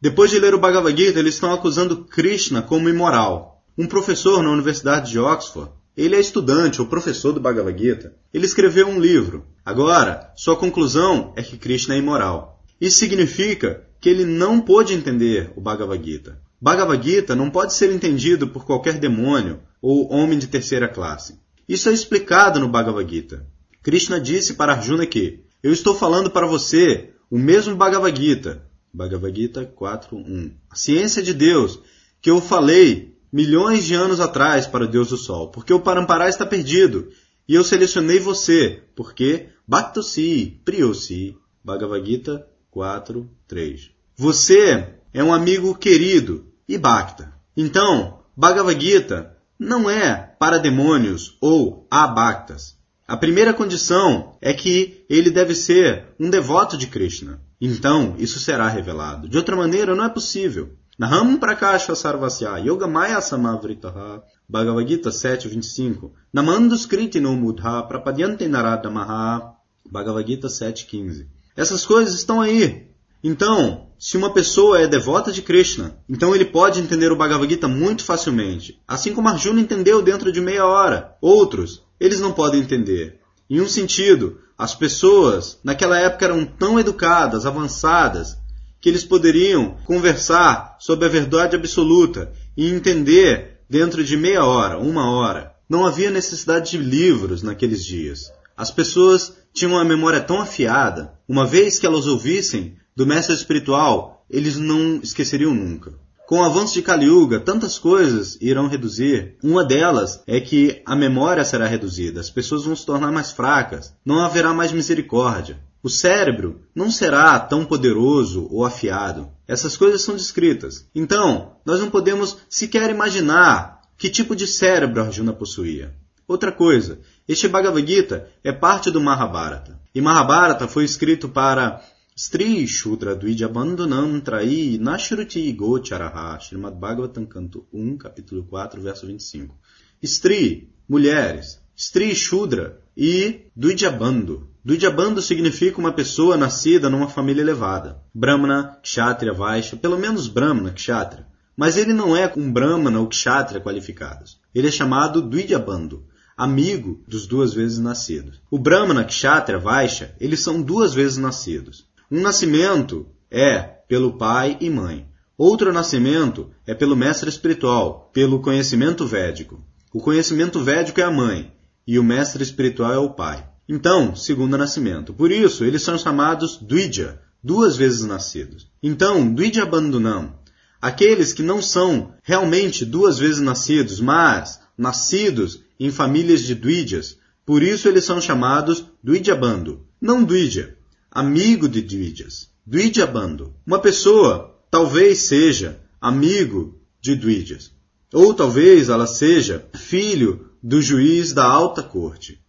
Depois 0.00 0.30
de 0.30 0.38
ler 0.38 0.54
o 0.54 0.58
Bhagavad 0.58 0.96
Gita, 0.96 1.18
eles 1.18 1.34
estão 1.34 1.52
acusando 1.52 2.04
Krishna 2.04 2.62
como 2.62 2.88
imoral. 2.88 3.62
Um 3.76 3.86
professor 3.86 4.42
na 4.42 4.50
Universidade 4.50 5.10
de 5.10 5.18
Oxford, 5.18 5.70
ele 5.96 6.16
é 6.16 6.20
estudante 6.20 6.80
ou 6.80 6.86
professor 6.86 7.32
do 7.32 7.40
Bhagavad 7.40 7.78
Gita, 7.78 8.14
ele 8.32 8.46
escreveu 8.46 8.88
um 8.88 8.98
livro. 8.98 9.44
Agora, 9.64 10.32
sua 10.36 10.56
conclusão 10.56 11.32
é 11.36 11.42
que 11.42 11.58
Krishna 11.58 11.94
é 11.94 11.98
imoral. 11.98 12.62
Isso 12.80 12.98
significa 12.98 13.84
que 14.00 14.08
ele 14.08 14.24
não 14.24 14.60
pôde 14.60 14.94
entender 14.94 15.52
o 15.54 15.60
Bhagavad 15.60 16.02
Gita. 16.02 16.40
Bhagavad 16.58 17.06
Gita 17.06 17.36
não 17.36 17.50
pode 17.50 17.74
ser 17.74 17.92
entendido 17.92 18.48
por 18.48 18.64
qualquer 18.64 18.98
demônio 18.98 19.60
ou 19.82 20.10
homem 20.12 20.38
de 20.38 20.46
terceira 20.46 20.88
classe. 20.88 21.38
Isso 21.68 21.88
é 21.88 21.92
explicado 21.92 22.58
no 22.58 22.68
Bhagavad 22.68 23.08
Gita. 23.08 23.46
Krishna 23.82 24.20
disse 24.20 24.54
para 24.54 24.72
Arjuna 24.72 25.06
que 25.06 25.44
eu 25.62 25.72
estou 25.72 25.94
falando 25.94 26.30
para 26.30 26.46
você 26.46 27.10
o 27.30 27.38
mesmo 27.38 27.76
Bhagavad 27.76 28.20
Gita, 28.20 28.62
Bhagavad 28.92 29.34
Gita 29.34 29.64
4.1. 29.64 30.52
A 30.68 30.74
ciência 30.74 31.22
de 31.22 31.32
Deus, 31.32 31.78
que 32.20 32.30
eu 32.30 32.40
falei 32.40 33.16
milhões 33.32 33.84
de 33.84 33.94
anos 33.94 34.18
atrás 34.18 34.66
para 34.66 34.84
o 34.84 34.88
Deus 34.88 35.10
do 35.10 35.16
Sol, 35.16 35.48
porque 35.48 35.72
o 35.72 35.80
Parampará 35.80 36.28
está 36.28 36.44
perdido, 36.44 37.08
e 37.48 37.54
eu 37.54 37.62
selecionei 37.62 38.18
você, 38.18 38.82
porque 38.96 39.48
Bhaktosi, 39.66 40.60
Priyosi, 40.64 41.36
Bhagavad 41.62 42.04
Gita 42.04 42.46
4.3. 42.74 43.90
Você 44.16 44.94
é 45.12 45.22
um 45.22 45.32
amigo 45.32 45.74
querido 45.74 46.46
e 46.68 46.76
Bhakta. 46.76 47.32
Então, 47.56 48.20
Bhagavad 48.36 48.80
Gita 48.80 49.36
não 49.58 49.88
é 49.88 50.34
para 50.38 50.58
demônios 50.58 51.36
ou 51.40 51.86
abhaktas. 51.90 52.79
A 53.10 53.16
primeira 53.16 53.52
condição 53.52 54.36
é 54.40 54.54
que 54.54 55.04
ele 55.10 55.32
deve 55.32 55.52
ser 55.52 56.14
um 56.16 56.30
devoto 56.30 56.76
de 56.76 56.86
Krishna. 56.86 57.40
Então, 57.60 58.14
isso 58.20 58.38
será 58.38 58.68
revelado. 58.68 59.28
De 59.28 59.36
outra 59.36 59.56
maneira, 59.56 59.96
não 59.96 60.04
é 60.04 60.08
possível. 60.08 60.76
Naham 60.96 61.36
Prakasha 61.36 61.96
Sarvasya 61.96 62.58
Yogamaya 62.58 63.20
Samavritaha 63.20 64.22
Bhagavad 64.48 64.88
Gita 64.88 65.10
7.25 65.10 66.12
Namanduskriti 66.32 67.18
no 67.18 67.34
Mudha 67.34 67.82
Prapadyante 67.82 68.46
Naradamaha 68.46 69.54
Bhagavad 69.90 70.30
Gita 70.30 70.46
7.15 70.46 71.26
Essas 71.56 71.84
coisas 71.84 72.14
estão 72.14 72.40
aí. 72.40 72.92
Então, 73.24 73.88
se 73.98 74.16
uma 74.16 74.32
pessoa 74.32 74.78
é 74.78 74.86
devota 74.86 75.32
de 75.32 75.42
Krishna, 75.42 75.98
então 76.08 76.32
ele 76.32 76.44
pode 76.44 76.78
entender 76.78 77.10
o 77.10 77.16
Bhagavad 77.16 77.50
Gita 77.50 77.66
muito 77.66 78.04
facilmente. 78.04 78.80
Assim 78.86 79.12
como 79.12 79.28
Arjuna 79.28 79.60
entendeu 79.60 80.00
dentro 80.00 80.30
de 80.30 80.40
meia 80.40 80.64
hora. 80.64 81.16
Outros, 81.20 81.82
eles 82.00 82.18
não 82.18 82.32
podem 82.32 82.60
entender. 82.60 83.20
Em 83.48 83.60
um 83.60 83.68
sentido, 83.68 84.40
as 84.56 84.74
pessoas 84.74 85.58
naquela 85.62 85.98
época 85.98 86.24
eram 86.24 86.44
tão 86.44 86.80
educadas, 86.80 87.44
avançadas, 87.44 88.38
que 88.80 88.88
eles 88.88 89.04
poderiam 89.04 89.76
conversar 89.84 90.76
sobre 90.80 91.04
a 91.04 91.08
verdade 91.08 91.54
absoluta 91.54 92.32
e 92.56 92.70
entender 92.70 93.60
dentro 93.68 94.02
de 94.02 94.16
meia 94.16 94.44
hora, 94.44 94.78
uma 94.78 95.10
hora. 95.12 95.54
Não 95.68 95.86
havia 95.86 96.10
necessidade 96.10 96.70
de 96.72 96.78
livros 96.78 97.42
naqueles 97.42 97.84
dias. 97.84 98.32
As 98.56 98.70
pessoas 98.70 99.34
tinham 99.52 99.72
uma 99.72 99.84
memória 99.84 100.20
tão 100.20 100.40
afiada, 100.40 101.12
uma 101.28 101.46
vez 101.46 101.78
que 101.78 101.86
elas 101.86 102.06
ouvissem 102.06 102.76
do 102.96 103.06
mestre 103.06 103.34
espiritual, 103.34 104.24
eles 104.28 104.56
não 104.56 105.00
esqueceriam 105.02 105.54
nunca. 105.54 105.92
Com 106.30 106.38
o 106.38 106.44
avanço 106.44 106.74
de 106.74 106.82
Kali 106.82 107.06
Yuga, 107.06 107.40
tantas 107.40 107.76
coisas 107.76 108.38
irão 108.40 108.68
reduzir. 108.68 109.34
Uma 109.42 109.64
delas 109.64 110.22
é 110.28 110.40
que 110.40 110.80
a 110.86 110.94
memória 110.94 111.44
será 111.44 111.66
reduzida, 111.66 112.20
as 112.20 112.30
pessoas 112.30 112.64
vão 112.64 112.76
se 112.76 112.86
tornar 112.86 113.10
mais 113.10 113.32
fracas, 113.32 113.92
não 114.04 114.20
haverá 114.20 114.54
mais 114.54 114.70
misericórdia. 114.70 115.58
O 115.82 115.90
cérebro 115.90 116.60
não 116.72 116.88
será 116.88 117.36
tão 117.40 117.64
poderoso 117.64 118.46
ou 118.48 118.64
afiado. 118.64 119.28
Essas 119.48 119.76
coisas 119.76 120.02
são 120.02 120.14
descritas. 120.14 120.86
Então, 120.94 121.56
nós 121.66 121.80
não 121.80 121.90
podemos 121.90 122.36
sequer 122.48 122.90
imaginar 122.90 123.80
que 123.98 124.08
tipo 124.08 124.36
de 124.36 124.46
cérebro 124.46 125.02
Arjuna 125.02 125.32
possuía. 125.32 125.96
Outra 126.28 126.52
coisa, 126.52 127.00
este 127.26 127.48
Bhagavad 127.48 127.84
Gita 127.84 128.28
é 128.44 128.52
parte 128.52 128.88
do 128.88 129.00
Mahabharata. 129.00 129.80
E 129.92 130.00
Mahabharata 130.00 130.68
foi 130.68 130.84
escrito 130.84 131.28
para 131.28 131.82
Stri 132.22 132.66
Shudra 132.66 133.16
Dvijabandhanam 133.16 134.20
Trai 134.20 134.78
Nashruti 134.78 135.56
Gocharaha, 135.56 136.38
Srimad 136.38 136.78
Bhagavatam, 136.78 137.24
canto 137.26 137.66
1, 137.72 137.96
capítulo 137.96 138.44
4, 138.44 138.78
verso 138.82 139.06
25. 139.06 139.54
Stri, 140.02 140.68
mulheres. 140.86 141.58
Stri 141.74 142.14
Shudra 142.14 142.78
e 142.94 143.46
Dvijabando. 143.56 144.50
Dvijabando 144.62 145.22
significa 145.22 145.78
uma 145.78 145.94
pessoa 145.94 146.36
nascida 146.36 146.90
numa 146.90 147.08
família 147.08 147.40
elevada. 147.40 148.02
Brahmana, 148.14 148.78
Kshatriya, 148.82 149.32
Vaishya, 149.32 149.78
pelo 149.78 149.98
menos 149.98 150.28
Brahmana, 150.28 150.72
Kshatriya. 150.72 151.26
Mas 151.56 151.78
ele 151.78 151.94
não 151.94 152.14
é 152.14 152.30
um 152.36 152.52
Brahmana 152.52 153.00
ou 153.00 153.08
Kshatriya 153.08 153.62
qualificados. 153.62 154.38
Ele 154.54 154.68
é 154.68 154.70
chamado 154.70 155.22
Dvijabando, 155.22 156.04
amigo 156.36 157.02
dos 157.08 157.26
duas 157.26 157.54
vezes 157.54 157.78
nascidos. 157.78 158.42
O 158.50 158.58
Brahmana, 158.58 159.04
Kshatriya, 159.04 159.58
Vaishya, 159.58 160.14
eles 160.20 160.40
são 160.40 160.60
duas 160.60 160.92
vezes 160.92 161.16
nascidos. 161.16 161.88
Um 162.12 162.22
nascimento 162.22 163.06
é 163.30 163.60
pelo 163.60 164.18
pai 164.18 164.58
e 164.60 164.68
mãe. 164.68 165.06
Outro 165.38 165.72
nascimento 165.72 166.50
é 166.66 166.74
pelo 166.74 166.96
mestre 166.96 167.28
espiritual, 167.28 168.10
pelo 168.12 168.40
conhecimento 168.40 169.06
védico. 169.06 169.64
O 169.94 170.00
conhecimento 170.00 170.58
védico 170.58 171.00
é 171.00 171.04
a 171.04 171.10
mãe 171.10 171.52
e 171.86 172.00
o 172.00 172.02
mestre 172.02 172.42
espiritual 172.42 172.92
é 172.92 172.98
o 172.98 173.10
pai. 173.10 173.46
Então, 173.68 174.16
segundo 174.16 174.58
nascimento. 174.58 175.14
Por 175.14 175.30
isso, 175.30 175.64
eles 175.64 175.82
são 175.82 175.96
chamados 175.96 176.58
Dvija, 176.60 177.20
duas 177.44 177.76
vezes 177.76 178.04
nascidos. 178.04 178.66
Então, 178.82 179.32
Dvija 179.32 179.64
Bandunam, 179.64 180.34
aqueles 180.82 181.32
que 181.32 181.44
não 181.44 181.62
são 181.62 182.12
realmente 182.24 182.84
duas 182.84 183.20
vezes 183.20 183.40
nascidos, 183.40 184.00
mas 184.00 184.60
nascidos 184.76 185.62
em 185.78 185.92
famílias 185.92 186.42
de 186.42 186.56
Dvijas, 186.56 187.18
por 187.46 187.62
isso 187.62 187.86
eles 187.86 188.04
são 188.04 188.20
chamados 188.20 188.84
Dvijabando, 189.00 189.86
não 190.00 190.24
Dvija 190.24 190.79
amigo 191.10 191.68
de 191.68 191.82
Dvijas. 191.82 192.48
Dvijabando. 192.64 193.54
Uma 193.66 193.80
pessoa 193.80 194.56
talvez 194.70 195.18
seja 195.18 195.80
amigo 196.00 196.80
de 197.00 197.16
Dvijas. 197.16 197.72
Ou 198.12 198.32
talvez 198.32 198.88
ela 198.88 199.06
seja 199.06 199.68
filho 199.74 200.50
do 200.62 200.80
juiz 200.80 201.32
da 201.32 201.44
alta 201.44 201.82
corte. 201.82 202.40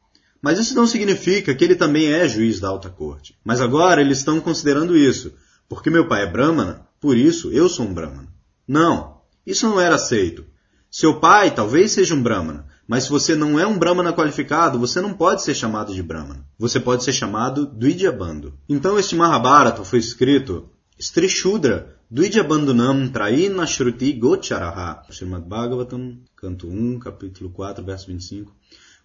Mas 0.42 0.60
isso 0.60 0.76
não 0.76 0.88
significa 0.88 1.54
que 1.54 1.64
ele 1.64 1.76
também 1.76 2.12
é 2.12 2.28
juiz 2.28 2.60
da 2.60 2.70
alta 2.70 2.90
corte. 2.90 3.36
Mas 3.44 3.62
agora 3.62 4.02
eles 4.02 4.20
estão 4.20 4.40
considerando 4.40 4.98
isso. 4.98 5.34
Porque 5.68 5.90
meu 5.90 6.08
pai 6.08 6.24
é 6.24 6.32
Brahmana, 6.32 6.88
por 7.00 7.16
isso 7.16 7.52
eu 7.52 7.70
sou 7.70 7.86
um 7.86 7.94
Brahmana. 7.94 8.28
Não, 8.68 9.22
isso 9.46 9.68
não 9.68 9.80
era 9.80 9.96
aceito. 9.96 10.46
Seu 10.90 11.20
pai 11.20 11.54
talvez 11.54 11.92
seja 11.92 12.14
um 12.14 12.22
Brahmana, 12.22 12.68
mas 12.92 13.06
se 13.06 13.10
você 13.10 13.36
não 13.36 13.58
é 13.58 13.66
um 13.66 13.80
Brahmana 13.80 14.12
qualificado, 14.12 14.78
você 14.78 15.00
não 15.00 15.14
pode 15.14 15.44
ser 15.44 15.56
chamado 15.56 15.94
de 15.94 16.04
Brahmana. 16.04 16.46
Você 16.60 16.78
pode 16.78 17.06
ser 17.06 17.14
chamado 17.14 17.66
Dvidyabando. 17.66 18.54
Então 18.68 19.00
este 19.00 19.16
Mahabharata 19.16 19.86
foi 19.86 19.98
escrito 19.98 20.70
Strishudra 21.00 21.96
Dvidyabandunam 22.10 23.08
Traina 23.08 23.66
Shruti 23.66 24.12
Gocharaha. 24.12 25.04
Srimad 25.10 25.46
Bhagavatam, 25.46 26.18
canto 26.36 26.68
1, 26.68 27.00
capítulo 27.00 27.50
4, 27.52 27.82
verso 27.82 28.08
25. 28.08 28.54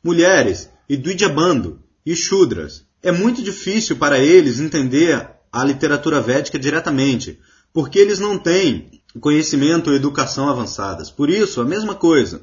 Mulheres 0.02 0.68
e 0.88 0.96
Dvidyabando 0.96 1.78
e 2.04 2.16
Shudras. 2.16 2.84
É 3.00 3.12
muito 3.12 3.40
difícil 3.40 3.98
para 3.98 4.18
eles 4.18 4.58
entender 4.58 5.30
a 5.52 5.62
literatura 5.62 6.20
védica 6.20 6.58
diretamente, 6.58 7.38
porque 7.72 8.00
eles 8.00 8.18
não 8.18 8.36
têm 8.36 9.00
conhecimento 9.20 9.90
ou 9.90 9.96
educação 9.96 10.48
avançadas. 10.48 11.08
Por 11.08 11.30
isso, 11.30 11.60
a 11.60 11.64
mesma 11.64 11.94
coisa. 11.94 12.42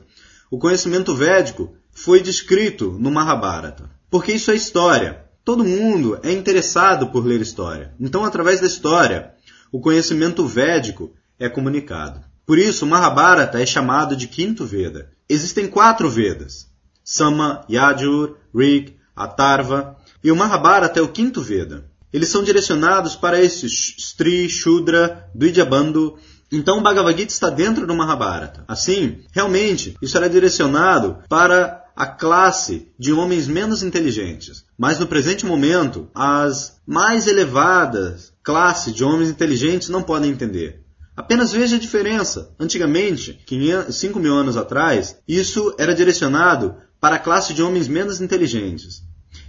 O 0.54 0.60
conhecimento 0.60 1.16
védico 1.16 1.74
foi 1.90 2.22
descrito 2.22 2.92
no 3.00 3.10
Mahabharata. 3.10 3.90
Porque 4.08 4.34
isso 4.34 4.52
é 4.52 4.56
história. 4.56 5.26
Todo 5.44 5.64
mundo 5.64 6.20
é 6.22 6.32
interessado 6.32 7.08
por 7.08 7.26
ler 7.26 7.42
história. 7.42 7.96
Então, 8.00 8.24
através 8.24 8.62
da 8.62 8.68
história, 8.68 9.34
o 9.72 9.80
conhecimento 9.80 10.46
védico 10.46 11.12
é 11.40 11.50
comunicado. 11.50 12.24
Por 12.46 12.60
isso, 12.60 12.86
o 12.86 12.88
Mahabharata 12.88 13.60
é 13.60 13.66
chamado 13.66 14.16
de 14.16 14.28
quinto 14.28 14.64
Veda. 14.64 15.10
Existem 15.28 15.68
quatro 15.68 16.08
Vedas. 16.08 16.70
Sama, 17.04 17.66
Yajur, 17.68 18.36
Rig, 18.56 18.96
Atarva 19.16 19.98
e 20.24 20.32
o 20.32 20.36
Mahabharata 20.36 21.00
é 21.00 21.02
o 21.02 21.12
quinto 21.12 21.42
Veda. 21.42 21.90
Eles 22.14 22.30
são 22.30 22.44
direcionados 22.44 23.16
para 23.16 23.42
esses 23.42 23.96
Stri, 23.98 24.48
Shudra, 24.48 25.28
Dvijabandhu. 25.34 26.20
Então 26.54 26.78
o 26.78 26.82
Bhagavad 26.82 27.18
Gita 27.18 27.34
está 27.34 27.50
dentro 27.50 27.88
do 27.88 27.96
Mahabharata. 27.96 28.64
Assim, 28.68 29.24
realmente, 29.32 29.98
isso 30.00 30.16
era 30.16 30.30
direcionado 30.30 31.18
para 31.28 31.84
a 31.96 32.06
classe 32.06 32.90
de 32.98 33.12
homens 33.12 33.48
menos 33.48 33.82
inteligentes. 33.82 34.64
Mas 34.78 35.00
no 35.00 35.08
presente 35.08 35.48
momento, 35.48 36.10
as 36.14 36.80
mais 36.86 37.26
elevadas 37.26 38.34
classes 38.44 38.94
de 38.94 39.04
homens 39.04 39.30
inteligentes 39.30 39.90
não 39.90 40.04
podem 40.04 40.30
entender. 40.30 40.84
Apenas 41.18 41.52
veja 41.52 41.76
a 41.76 41.80
diferença. 41.80 42.52
Antigamente, 42.60 43.44
5 43.90 44.20
mil 44.20 44.36
anos 44.36 44.56
atrás, 44.56 45.18
isso 45.28 45.74
era 45.80 45.96
direcionado 45.96 46.76
para 47.02 47.16
a 47.16 47.20
classe 47.20 47.56
de 47.56 47.64
homens 47.64 47.88
menos 47.88 48.22
inteligentes. 48.22 49.02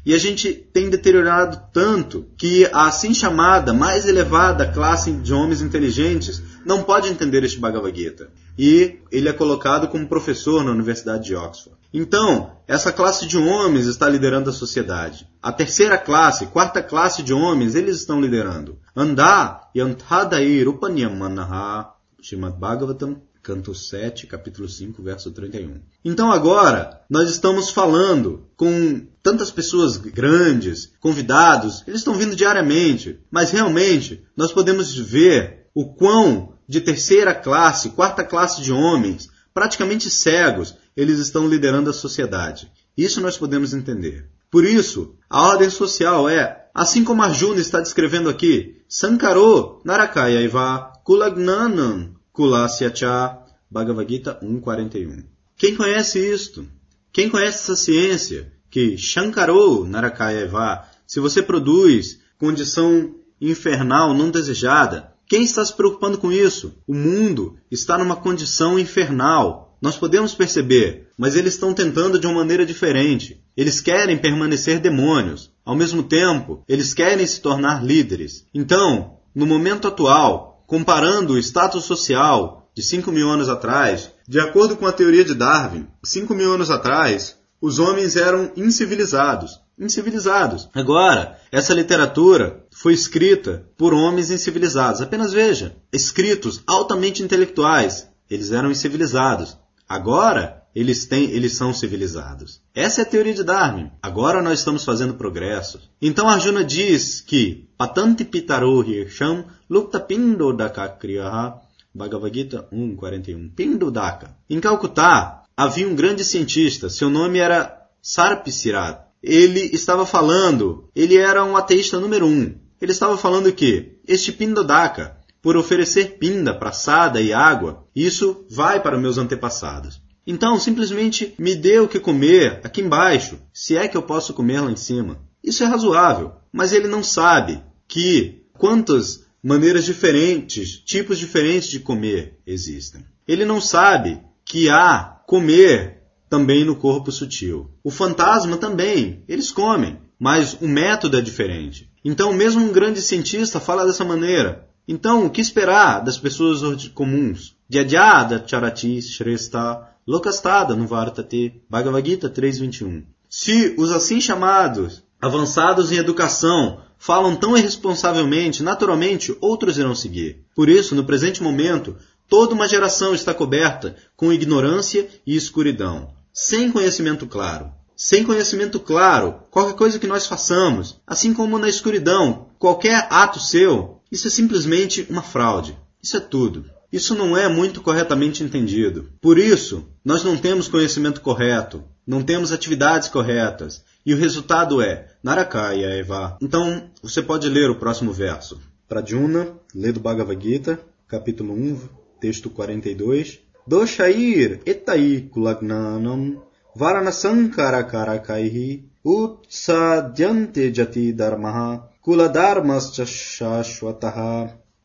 E 0.07 0.15
a 0.15 0.19
gente 0.19 0.53
tem 0.53 0.91
deteriorado 0.91 1.61
tanto 1.73 2.27
que 2.37 2.67
a 2.67 2.87
assim 2.87 3.15
chamada 3.15 3.73
mais 3.73 4.07
elevada 4.07 4.71
classe 4.71 5.13
de 5.13 5.33
homens 5.33 5.63
inteligentes 5.63 6.43
não 6.65 6.83
pode 6.83 7.09
entender 7.09 7.45
este 7.45 7.59
Bhagavad 7.59 7.97
Gita. 7.97 8.31
E 8.59 9.01
ele 9.11 9.29
é 9.29 9.33
colocado 9.33 9.89
como 9.89 10.09
professor 10.09 10.65
na 10.65 10.71
Universidade 10.71 11.25
de 11.25 11.35
Oxford. 11.35 11.77
Então, 11.93 12.57
essa 12.67 12.93
classe 12.93 13.27
de 13.27 13.39
homens 13.39 13.87
está 13.87 14.09
liderando 14.09 14.51
a 14.51 14.53
sociedade. 14.53 15.29
A 15.43 15.53
terceira 15.53 15.97
classe, 15.97 16.47
quarta 16.47 16.83
classe 16.83 17.23
de 17.23 17.33
homens, 17.33 17.75
eles 17.75 17.97
estão 17.97 18.21
liderando. 18.21 18.79
Andá 18.97 19.69
yantadair 19.77 20.69
upanyamanaha, 20.69 21.93
Srimad 22.21 22.57
Bhagavatam, 22.57 23.21
canto 23.45 23.75
7, 23.75 24.27
capítulo 24.27 24.67
5, 24.67 25.03
verso 25.03 25.31
31. 25.31 25.81
Então 26.03 26.33
agora, 26.33 27.03
nós 27.11 27.29
estamos 27.29 27.69
falando 27.69 28.49
com 28.57 29.07
tantas 29.23 29.51
pessoas 29.51 29.99
grandes, 29.99 30.91
convidados, 30.99 31.85
eles 31.87 32.01
estão 32.01 32.15
vindo 32.15 32.35
diariamente, 32.35 33.21
mas 33.31 33.51
realmente 33.51 34.25
nós 34.35 34.51
podemos 34.51 34.97
ver 34.97 35.64
o 35.75 35.93
quão 35.95 36.55
de 36.69 36.81
terceira 36.81 37.35
classe, 37.35 37.91
quarta 37.91 38.25
classe 38.25 38.63
de 38.63 38.73
homens, 38.73 39.29
praticamente 39.53 40.09
cegos, 40.09 40.77
eles 40.97 41.19
estão 41.19 41.49
liderando 41.49 41.91
a 41.91 41.93
sociedade. 41.93 42.71
Isso 42.97 43.21
nós 43.21 43.37
podemos 43.37 43.75
entender. 43.75 44.29
Por 44.51 44.65
isso, 44.65 45.17
a 45.29 45.43
ordem 45.43 45.69
social 45.69 46.29
é, 46.29 46.69
assim 46.73 47.03
como 47.03 47.23
Arjuna 47.23 47.61
está 47.61 47.81
descrevendo 47.81 48.31
aqui, 48.31 48.81
Sankaro 48.89 49.81
Narakayaiva 49.85 50.93
Kulagnanam 51.03 52.15
Kulasyacha 52.33 53.39
Bhagavad 53.71 54.09
Gita 54.09 54.39
1.41. 54.41 55.25
Quem 55.57 55.75
conhece 55.75 56.19
isto? 56.19 56.67
Quem 57.13 57.29
conhece 57.29 57.59
essa 57.59 57.77
ciência? 57.77 58.53
Que 58.71 58.97
Shankaro 58.97 59.85
Narakayaiva, 59.85 60.85
se 61.07 61.21
você 61.21 61.43
produz 61.43 62.21
condição 62.39 63.15
infernal 63.41 64.15
não 64.15 64.31
desejada, 64.31 65.14
quem 65.27 65.43
está 65.43 65.65
se 65.65 65.73
preocupando 65.73 66.19
com 66.19 66.31
isso? 66.31 66.75
O 66.87 66.95
mundo 66.95 67.57
está 67.71 67.97
numa 67.97 68.17
condição 68.17 68.79
infernal. 68.79 69.77
Nós 69.81 69.97
podemos 69.97 70.35
perceber, 70.35 71.09
mas 71.17 71.35
eles 71.35 71.55
estão 71.55 71.73
tentando 71.73 72.19
de 72.19 72.27
uma 72.27 72.37
maneira 72.37 72.67
diferente. 72.67 73.43
Eles 73.57 73.81
querem 73.81 74.19
permanecer 74.19 74.81
demônios. 74.81 75.51
Ao 75.65 75.75
mesmo 75.75 76.03
tempo, 76.03 76.63
eles 76.69 76.93
querem 76.93 77.27
se 77.27 77.41
tornar 77.41 77.85
líderes. 77.85 78.47
Então, 78.53 79.19
no 79.35 79.47
momento 79.47 79.89
atual, 79.89 80.63
comparando 80.67 81.35
o 81.35 81.39
status 81.39 81.85
social 81.85 82.69
de 82.75 82.83
5 82.83 83.11
mil 83.11 83.31
anos 83.31 83.49
atrás, 83.49 84.11
de 84.29 84.41
acordo 84.41 84.77
com 84.77 84.87
a 84.87 84.93
teoria 84.93 85.25
de 85.25 85.35
Darwin, 85.35 85.87
5 86.03 86.35
mil 86.35 86.53
anos 86.53 86.71
atrás, 86.71 87.37
os 87.61 87.79
homens 87.79 88.17
eram 88.17 88.51
incivilizados. 88.57 89.61
Incivilizados. 89.79 90.69
Agora, 90.73 91.39
essa 91.51 91.75
literatura 91.75 92.65
foi 92.71 92.93
escrita 92.93 93.69
por 93.77 93.93
homens 93.93 94.31
incivilizados. 94.31 95.01
Apenas 95.01 95.33
veja, 95.33 95.77
escritos 95.93 96.63
altamente 96.67 97.23
intelectuais, 97.23 98.09
eles 98.31 98.53
eram 98.53 98.71
incivilizados. 98.71 99.57
Agora, 99.89 100.65
eles 100.75 101.07
têm, 101.07 101.31
eles 101.31 101.57
são 101.57 101.73
civilizados. 101.73 102.61
Essa 102.75 103.01
é 103.01 103.03
a 103.03 103.07
teoria 103.07 103.33
de 103.33 103.45
Darwin. 103.45 103.91
Agora 104.03 104.43
nós 104.43 104.59
estamos 104.59 104.85
fazendo 104.85 105.15
progresso. 105.15 105.81
Então 106.03 106.29
Arjuna 106.29 106.65
diz 106.65 107.21
que 107.21 107.69
Patanti 107.79 108.25
Pitaro 108.25 108.83
Hirsham 108.83 109.45
Lukta 109.71 110.01
Pindodaka 110.01 110.89
Kriyaha 110.89 111.61
Bhagavad 111.95 112.35
Gita 112.35 112.69
1.41 112.73 113.55
Pindodaka. 113.55 114.37
Em 114.51 114.59
Calcutá 114.59 115.45
havia 115.57 115.87
um 115.87 115.95
grande 115.95 116.25
cientista, 116.25 116.91
seu 116.91 117.09
nome 117.09 117.39
era 117.39 117.89
Sarpsirat. 118.03 119.04
Ele 119.27 119.71
estava 119.73 120.05
falando, 120.05 120.91
ele 120.95 121.17
era 121.17 121.43
um 121.43 121.57
ateísta 121.57 121.99
número 121.99 122.27
um. 122.27 122.55
Ele 122.79 122.93
estava 122.93 123.17
falando 123.17 123.51
que 123.51 123.97
este 124.07 124.31
Pindodaka, 124.31 125.17
por 125.41 125.57
oferecer 125.57 126.19
pinda, 126.19 126.53
praçada 126.53 127.23
e 127.23 127.33
água, 127.33 127.87
isso 127.97 128.45
vai 128.51 128.83
para 128.83 128.99
meus 128.99 129.17
antepassados. 129.17 130.03
Então, 130.27 130.61
simplesmente 130.61 131.35
me 131.39 131.55
dê 131.55 131.79
o 131.79 131.89
que 131.89 131.99
comer 131.99 132.61
aqui 132.63 132.83
embaixo, 132.83 133.39
se 133.51 133.75
é 133.79 133.89
que 133.89 133.97
eu 133.97 134.03
posso 134.03 134.35
comer 134.35 134.61
lá 134.61 134.71
em 134.71 134.77
cima. 134.77 135.23
Isso 135.43 135.65
é 135.65 135.67
razoável, 135.67 136.33
mas 136.53 136.75
ele 136.75 136.87
não 136.87 137.03
sabe 137.03 137.63
que 137.89 138.43
quantas 138.53 139.25
maneiras 139.43 139.87
diferentes, 139.87 140.79
tipos 140.85 141.19
diferentes 141.19 141.71
de 141.71 141.81
comer 141.81 142.39
existem. 142.47 143.03
Ele 143.27 143.47
não 143.47 143.59
sabe 143.59 144.21
que 144.45 144.69
há 144.69 145.23
comer 145.27 146.03
também 146.29 146.65
no 146.65 146.77
corpo 146.77 147.13
sutil. 147.13 147.71
O 147.83 147.91
fantasma 147.91 148.57
também, 148.57 149.23
eles 149.29 149.51
comem, 149.51 149.99
mas 150.19 150.57
o 150.61 150.67
método 150.67 151.19
é 151.19 151.21
diferente. 151.21 151.91
Então, 152.05 152.33
mesmo 152.33 152.63
um 152.63 152.73
grande 152.73 153.01
cientista 153.01 153.61
fala 153.61 153.87
dessa 153.87 154.05
maneira. 154.05 154.69
Então, 154.87 155.27
o 155.27 155.31
que 155.31 155.41
esperar 155.41 156.01
das 156.01 156.19
pessoas 156.19 156.89
comuns? 156.89 157.57
Dhyadhyada 157.69 158.45
charati 158.47 159.01
shrestha 159.01 159.89
lokastada 160.07 160.77
no 160.77 160.87
Vartate, 160.87 161.63
Bhagavad 161.69 162.09
Gita 162.09 162.29
3.21. 162.29 163.05
Se 163.29 163.75
os 163.79 163.91
assim 163.91 164.21
chamados 164.21 165.03
avançados 165.21 165.91
em 165.91 165.97
educação 165.97 166.81
falam 166.99 167.35
tão 167.37 167.57
irresponsavelmente, 167.57 168.63
naturalmente 168.63 169.37
outros 169.41 169.79
irão 169.79 169.95
seguir. 169.95 170.45
Por 170.55 170.69
isso, 170.69 170.95
no 170.95 171.05
presente 171.05 171.43
momento, 171.43 171.97
toda 172.29 172.55
uma 172.55 172.69
geração 172.69 173.15
está 173.15 173.33
coberta 173.33 173.97
com 174.17 174.33
ignorância 174.33 175.09
e 175.27 175.37
escuridão, 175.37 176.13
sem 176.33 176.71
conhecimento 176.71 177.27
claro. 177.27 177.73
Sem 177.97 178.25
conhecimento 178.25 178.81
claro, 178.81 179.43
qualquer 179.51 179.75
coisa 179.75 179.99
que 180.01 180.07
nós 180.07 180.27
façamos, 180.27 181.01
assim 181.07 181.33
como 181.33 181.59
na 181.59 181.69
escuridão, 181.69 182.49
qualquer 182.59 183.07
ato 183.09 183.39
seu, 183.39 184.01
isso 184.11 184.27
é 184.27 184.31
simplesmente 184.31 185.07
uma 185.09 185.23
fraude. 185.23 185.77
Isso 186.03 186.17
é 186.17 186.21
tudo. 186.21 186.65
Isso 186.93 187.15
não 187.15 187.37
é 187.37 187.49
muito 187.49 187.81
corretamente 187.81 188.45
entendido. 188.45 189.11
Por 189.21 189.39
isso, 189.39 189.89
nós 190.05 190.23
não 190.23 190.37
temos 190.37 190.69
conhecimento 190.69 191.21
correto, 191.21 191.83
não 192.07 192.23
temos 192.23 192.53
atividades 192.53 193.09
corretas, 193.09 193.83
e 194.07 194.15
o 194.15 194.17
resultado 194.17 194.81
é 194.83 195.09
Narakaya 195.23 195.89
Eva. 195.89 196.37
Então, 196.41 196.91
você 197.03 197.23
pode 197.23 197.49
ler 197.49 197.71
o 197.71 197.79
próximo 197.81 198.13
verso. 198.13 198.61
Pradyuna, 198.89 199.55
lê 199.75 199.91
do 199.91 199.99
Bhagavad 199.99 200.41
Gita, 200.41 200.79
capítulo 201.09 201.55
1, 201.55 201.81
texto 202.25 202.49
42. 202.49 203.41
Doshair 203.67 204.63
etai 204.65 205.29
kulagnanam 205.31 206.43
Varanasankarakaihi 206.75 208.89
Utsadyante 209.05 210.73
Jati 210.73 211.13
Dharmaha 211.13 211.87
Kuladharmascha. 212.01 213.05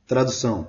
Tradução. 0.05 0.67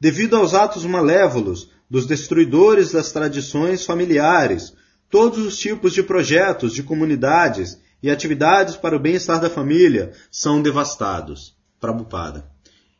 Devido 0.00 0.36
aos 0.36 0.54
atos 0.54 0.84
malévolos 0.84 1.70
dos 1.88 2.04
destruidores 2.04 2.90
das 2.90 3.12
tradições 3.12 3.86
familiares, 3.86 4.74
todos 5.08 5.38
os 5.38 5.56
tipos 5.56 5.92
de 5.92 6.02
projetos 6.02 6.74
de 6.74 6.82
comunidades 6.82 7.80
e 8.02 8.10
atividades 8.10 8.76
para 8.76 8.96
o 8.96 8.98
bem-estar 8.98 9.40
da 9.40 9.48
família 9.48 10.12
são 10.32 10.60
devastados. 10.60 11.56
Prabhupada. 11.78 12.50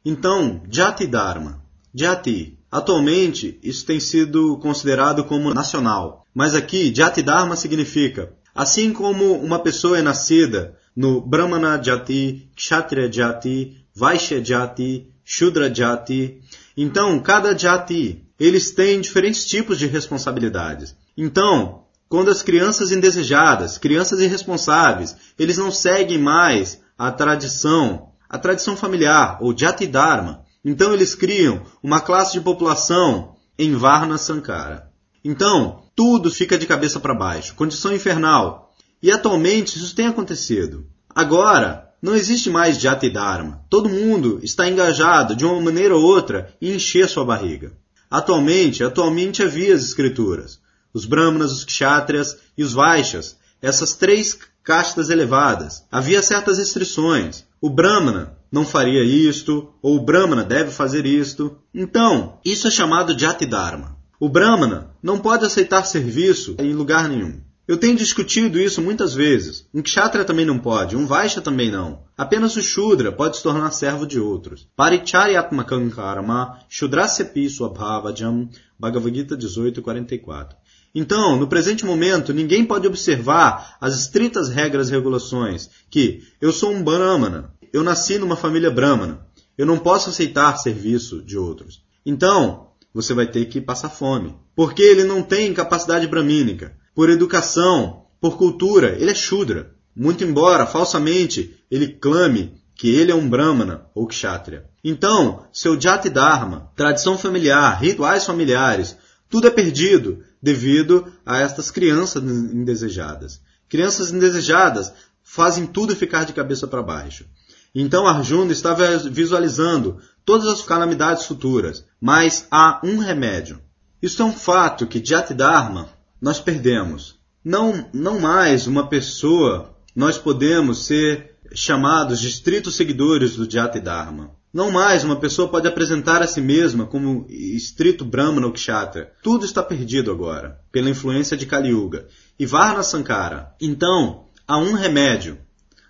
Então, 0.04 0.62
Jati 0.70 1.04
Dharma. 1.04 1.64
Jati. 1.92 2.57
Atualmente, 2.70 3.59
isso 3.62 3.87
tem 3.87 3.98
sido 3.98 4.59
considerado 4.59 5.24
como 5.24 5.54
nacional. 5.54 6.24
Mas 6.35 6.54
aqui, 6.54 6.94
Jati 6.94 7.22
Dharma 7.22 7.57
significa, 7.57 8.33
assim 8.54 8.92
como 8.92 9.33
uma 9.33 9.59
pessoa 9.59 9.98
é 9.98 10.02
nascida 10.02 10.76
no 10.94 11.20
Brahmana 11.20 11.83
Jati, 11.83 12.50
Kshatriya 12.54 13.11
Jati, 13.11 13.76
Vaishya 13.94 14.44
Jati, 14.44 15.09
Shudra 15.24 15.72
Jati, 15.74 16.40
então 16.76 17.18
cada 17.20 17.57
Jati, 17.57 18.24
eles 18.38 18.70
têm 18.70 19.00
diferentes 19.00 19.46
tipos 19.46 19.78
de 19.78 19.87
responsabilidades. 19.87 20.94
Então, 21.16 21.85
quando 22.09 22.31
as 22.31 22.42
crianças 22.42 22.90
indesejadas, 22.90 23.78
crianças 23.78 24.20
irresponsáveis, 24.20 25.16
eles 25.38 25.59
não 25.59 25.70
seguem 25.70 26.18
mais 26.18 26.81
a 26.96 27.11
tradição, 27.11 28.11
a 28.28 28.38
tradição 28.38 28.76
familiar, 28.76 29.38
ou 29.40 29.57
Jati 29.57 29.87
Dharma, 29.87 30.44
então 30.68 30.92
eles 30.92 31.14
criam 31.14 31.62
uma 31.83 31.98
classe 31.98 32.35
de 32.35 32.42
população 32.42 33.35
em 33.59 33.74
Varna 33.74 34.18
Sankara. 34.18 34.90
Então, 35.24 35.83
tudo 35.96 36.31
fica 36.31 36.59
de 36.59 36.66
cabeça 36.66 37.00
para 37.00 37.14
baixo, 37.14 37.54
condição 37.54 37.90
infernal. 37.90 38.74
E 39.02 39.11
atualmente 39.11 39.78
isso 39.78 39.94
tem 39.94 40.07
acontecido. 40.07 40.87
Agora, 41.14 41.88
não 42.02 42.14
existe 42.14 42.50
mais 42.50 42.78
Jati 42.78 43.09
Dharma. 43.09 43.64
Todo 43.70 43.88
mundo 43.88 44.40
está 44.42 44.68
engajado 44.68 45.35
de 45.35 45.46
uma 45.46 45.59
maneira 45.59 45.96
ou 45.96 46.02
outra 46.02 46.54
em 46.61 46.74
encher 46.74 47.09
sua 47.09 47.24
barriga. 47.24 47.72
Atualmente, 48.11 48.85
atualmente 48.85 49.42
havia 49.42 49.74
as 49.74 49.83
escrituras. 49.83 50.61
Os 50.92 51.07
brahmanas, 51.07 51.50
os 51.50 51.64
kshatriyas 51.64 52.37
e 52.59 52.62
os 52.62 52.74
vaixas, 52.74 53.38
essas 53.62 53.94
três 53.94 54.38
castas 54.62 55.09
elevadas. 55.09 55.83
Havia 55.90 56.22
certas 56.22 56.59
restrições. 56.59 57.47
O 57.60 57.68
brahmana 57.68 58.38
não 58.50 58.64
faria 58.64 59.02
isto, 59.02 59.68
ou 59.82 59.96
o 59.96 60.04
brahmana 60.04 60.44
deve 60.44 60.70
fazer 60.70 61.04
isto. 61.04 61.58
Então, 61.74 62.38
isso 62.44 62.68
é 62.68 62.70
chamado 62.70 63.18
Jati 63.18 63.46
Dharma. 63.46 63.96
O 64.20 64.28
brahmana 64.28 64.90
não 65.02 65.18
pode 65.18 65.44
aceitar 65.44 65.84
serviço 65.84 66.56
em 66.58 66.72
lugar 66.72 67.08
nenhum. 67.08 67.40
Eu 67.68 67.76
tenho 67.76 67.96
discutido 67.96 68.58
isso 68.58 68.80
muitas 68.80 69.12
vezes. 69.12 69.68
Um 69.74 69.82
kshatriya 69.82 70.24
também 70.24 70.46
não 70.46 70.58
pode, 70.58 70.96
um 70.96 71.06
vaishya 71.06 71.42
também 71.42 71.70
não. 71.70 72.00
Apenas 72.16 72.56
o 72.56 72.62
shudra 72.62 73.12
pode 73.12 73.36
se 73.36 73.42
tornar 73.42 73.70
servo 73.72 74.06
de 74.06 74.18
outros. 74.18 74.66
Paricharyatmakam 74.74 75.90
karma 75.90 76.60
shudrasyapi 76.68 77.50
swabhavajam 77.50 78.48
Bhagavad 78.78 79.14
Gita 79.14 79.36
1844. 79.36 80.56
Então, 81.00 81.37
no 81.37 81.46
presente 81.46 81.87
momento, 81.87 82.34
ninguém 82.34 82.64
pode 82.64 82.84
observar 82.84 83.76
as 83.80 83.96
estritas 83.96 84.48
regras 84.48 84.88
e 84.88 84.90
regulações 84.90 85.70
que 85.88 86.24
eu 86.40 86.52
sou 86.52 86.72
um 86.72 86.82
brahmana, 86.82 87.54
eu 87.72 87.84
nasci 87.84 88.18
numa 88.18 88.34
família 88.34 88.68
brahmana, 88.68 89.24
eu 89.56 89.64
não 89.64 89.78
posso 89.78 90.11
aceitar 90.11 90.56
serviço 90.56 91.22
de 91.22 91.38
outros. 91.38 91.84
Então, 92.04 92.70
você 92.92 93.14
vai 93.14 93.28
ter 93.28 93.44
que 93.44 93.61
passar 93.61 93.90
fome, 93.90 94.34
porque 94.56 94.82
ele 94.82 95.04
não 95.04 95.22
tem 95.22 95.54
capacidade 95.54 96.04
bramínica 96.08 96.76
por 96.96 97.08
educação, 97.08 98.06
por 98.20 98.37
cultura, 98.37 98.96
ele 99.00 99.12
é 99.12 99.14
Shudra. 99.14 99.72
Muito 99.94 100.24
embora 100.24 100.66
falsamente 100.66 101.56
ele 101.70 101.87
clame 101.87 102.54
que 102.74 102.90
ele 102.90 103.12
é 103.12 103.14
um 103.14 103.28
Brahmana 103.28 103.87
ou 103.94 104.08
Kshatriya. 104.08 104.64
Então, 104.82 105.44
seu 105.52 105.80
Jati 105.80 106.11
Dharma, 106.11 106.72
tradição 106.74 107.16
familiar, 107.16 107.80
rituais 107.80 108.26
familiares, 108.26 108.96
tudo 109.30 109.46
é 109.46 109.50
perdido 109.50 110.24
devido 110.42 111.12
a 111.24 111.40
estas 111.40 111.70
crianças 111.70 112.22
indesejadas. 112.22 113.40
Crianças 113.68 114.12
indesejadas 114.12 114.92
fazem 115.22 115.66
tudo 115.66 115.94
ficar 115.94 116.24
de 116.24 116.33
cabeça 116.33 116.66
para 116.66 116.83
baixo. 116.83 117.27
Então 117.74 118.07
Arjuna 118.07 118.53
estava 118.53 118.96
visualizando 118.98 119.98
todas 120.24 120.48
as 120.48 120.62
calamidades 120.62 121.27
futuras, 121.27 121.85
mas 122.01 122.46
há 122.51 122.81
um 122.83 122.98
remédio. 122.98 123.61
Isso 124.01 124.22
é 124.22 124.24
um 124.24 124.33
fato 124.33 124.87
que 124.87 125.05
Jati 125.05 125.35
Dharma 125.35 125.88
nós 126.20 126.40
perdemos. 126.40 127.18
Não, 127.44 127.88
não 127.92 128.20
mais 128.20 128.66
uma 128.66 128.88
pessoa, 128.88 129.77
nós 129.94 130.18
podemos 130.18 130.87
ser 130.87 131.37
chamados 131.55 132.20
de 132.20 132.29
estritos 132.29 132.74
seguidores 132.74 133.37
do 133.37 133.51
Jati 133.51 133.81
Dharma. 133.81 134.38
Não 134.58 134.72
mais 134.72 135.04
uma 135.04 135.14
pessoa 135.14 135.46
pode 135.46 135.68
apresentar 135.68 136.20
a 136.20 136.26
si 136.26 136.40
mesma 136.40 136.84
como 136.84 137.24
estrito 137.30 138.04
Brahmana 138.04 138.48
ou 138.48 138.52
Kshatriya. 138.52 139.12
Tudo 139.22 139.44
está 139.44 139.62
perdido 139.62 140.10
agora, 140.10 140.60
pela 140.72 140.90
influência 140.90 141.36
de 141.36 141.46
Kali 141.46 141.68
Yuga. 141.68 142.08
E 142.36 142.44
Varna 142.44 142.82
Sankara. 142.82 143.54
Então, 143.60 144.24
há 144.48 144.58
um 144.58 144.72
remédio. 144.72 145.38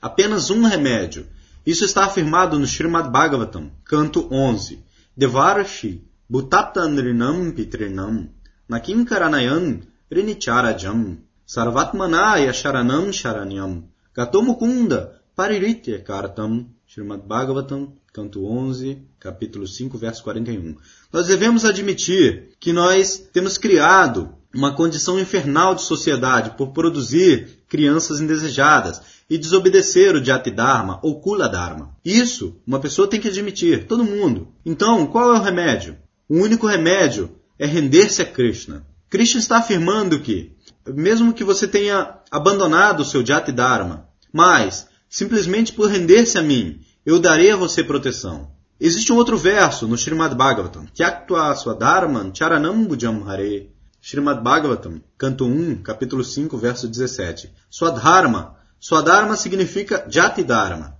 Apenas 0.02 0.50
um 0.50 0.64
remédio. 0.66 1.26
Isso 1.64 1.82
está 1.82 2.04
afirmado 2.04 2.58
no 2.58 2.66
Srimad 2.66 3.08
Bhagavatam, 3.08 3.70
canto 3.86 4.28
11. 4.30 4.84
Devarashi 5.16 6.04
Bhutaptanrinam 6.28 7.50
Pitrinam 7.52 8.28
Nakim 8.68 9.02
Karanayan 9.06 9.80
Rinicharajam, 10.12 11.16
Sarvatmanaya 11.46 12.52
Sharanam 12.52 13.08
Sharanyam, 13.14 13.84
Gatomukunda 14.14 15.14
Pariritya 15.34 16.04
Kartam, 16.04 16.66
Srimad 16.86 17.26
Bhagavatam, 17.26 17.92
canto 18.18 18.44
11, 18.44 18.98
capítulo 19.20 19.64
5, 19.64 19.96
verso 19.96 20.24
41. 20.24 20.74
Nós 21.12 21.28
devemos 21.28 21.64
admitir 21.64 22.48
que 22.58 22.72
nós 22.72 23.16
temos 23.32 23.56
criado 23.56 24.34
uma 24.52 24.74
condição 24.74 25.20
infernal 25.20 25.72
de 25.76 25.82
sociedade 25.82 26.56
por 26.56 26.72
produzir 26.72 27.60
crianças 27.68 28.20
indesejadas 28.20 29.00
e 29.30 29.38
desobedecer 29.38 30.16
o 30.16 30.24
Jati 30.24 30.50
Dharma 30.50 30.98
ou 31.00 31.20
Kula 31.20 31.48
Dharma. 31.48 31.94
Isso 32.04 32.56
uma 32.66 32.80
pessoa 32.80 33.06
tem 33.06 33.20
que 33.20 33.28
admitir, 33.28 33.86
todo 33.86 34.02
mundo. 34.02 34.48
Então, 34.66 35.06
qual 35.06 35.36
é 35.36 35.38
o 35.38 35.42
remédio? 35.42 35.96
O 36.28 36.38
único 36.38 36.66
remédio 36.66 37.30
é 37.56 37.66
render-se 37.66 38.20
a 38.20 38.24
Krishna. 38.24 38.84
Krishna 39.08 39.38
está 39.38 39.58
afirmando 39.58 40.18
que, 40.18 40.56
mesmo 40.88 41.32
que 41.32 41.44
você 41.44 41.68
tenha 41.68 42.18
abandonado 42.32 43.00
o 43.00 43.04
seu 43.04 43.24
Jati 43.24 43.52
Dharma, 43.52 44.08
mas, 44.32 44.88
simplesmente 45.08 45.72
por 45.72 45.88
render-se 45.88 46.36
a 46.36 46.42
mim, 46.42 46.80
eu 47.08 47.18
darei 47.18 47.50
a 47.50 47.56
você 47.56 47.82
proteção. 47.82 48.50
Existe 48.78 49.10
um 49.10 49.16
outro 49.16 49.38
verso 49.38 49.88
no 49.88 49.96
Srimad 49.96 50.34
Bhagavatam, 50.34 50.84
Tyaktva 50.92 51.54
Swadharman 51.54 52.32
Charanam 52.34 52.84
Bujam 52.84 53.26
Hare. 53.26 53.72
Srimad 54.02 54.42
Bhagavatam, 54.42 55.00
canto 55.16 55.46
1, 55.46 55.82
capítulo 55.82 56.22
5, 56.22 56.58
verso 56.58 56.86
17. 56.86 57.50
Swadharma. 57.70 58.56
Swadharma 58.78 59.36
significa 59.36 60.04
Jati 60.08 60.44
Dharma. 60.44 60.98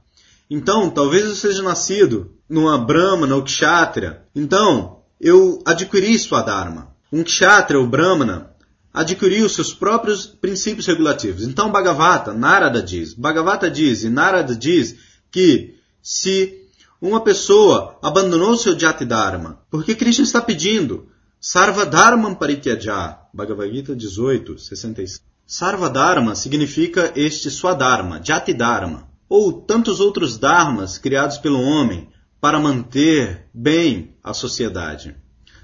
Então, 0.49 0.89
talvez 0.89 1.27
eu 1.27 1.35
seja 1.35 1.63
nascido 1.63 2.33
numa 2.49 2.79
Brahmana 2.79 3.37
ou 3.37 3.43
Kshatriya. 3.43 4.23
Então, 4.35 5.03
eu 5.21 5.61
adquiri 5.67 6.19
Swadharma 6.19 6.97
um 7.13 7.23
kshatriya 7.23 7.81
ou 7.81 7.87
brahmana 7.87 8.51
adquiriu 8.93 9.49
seus 9.49 9.73
próprios 9.73 10.27
princípios 10.27 10.87
regulativos. 10.87 11.45
Então 11.45 11.71
Bhagavata, 11.71 12.33
Narada 12.33 12.83
diz, 12.83 13.15
Bhagavata 13.15 13.71
diz 13.71 14.03
e 14.05 14.11
Narada 14.11 14.55
diz 14.55 14.97
que 15.31 15.78
se 16.03 16.69
uma 17.01 17.21
pessoa 17.21 17.99
abandonou 18.03 18.57
seu 18.57 18.79
Jati 18.79 19.05
Dharma, 19.05 19.61
porque 19.71 19.95
Krishna 19.95 20.25
está 20.25 20.41
pedindo 20.41 21.09
Sarva 21.41 21.87
Dharma 21.87 22.35
Parityaja, 22.35 23.19
Bhagavad 23.33 23.73
Gita 23.73 23.95
18, 23.95 24.59
66. 24.59 25.21
Sarva 25.47 25.89
Dharma 25.89 26.35
significa 26.35 27.13
este 27.15 27.51
Swadharma, 27.51 28.21
Jati 28.23 28.53
Dharma, 28.53 29.09
ou 29.29 29.53
tantos 29.53 30.01
outros 30.01 30.37
dharmas 30.37 30.99
criados 30.99 31.39
pelo 31.39 31.61
homem 31.61 32.09
para 32.41 32.59
manter 32.59 33.47
bem 33.55 34.17
a 34.23 34.35
sociedade. 34.35 35.15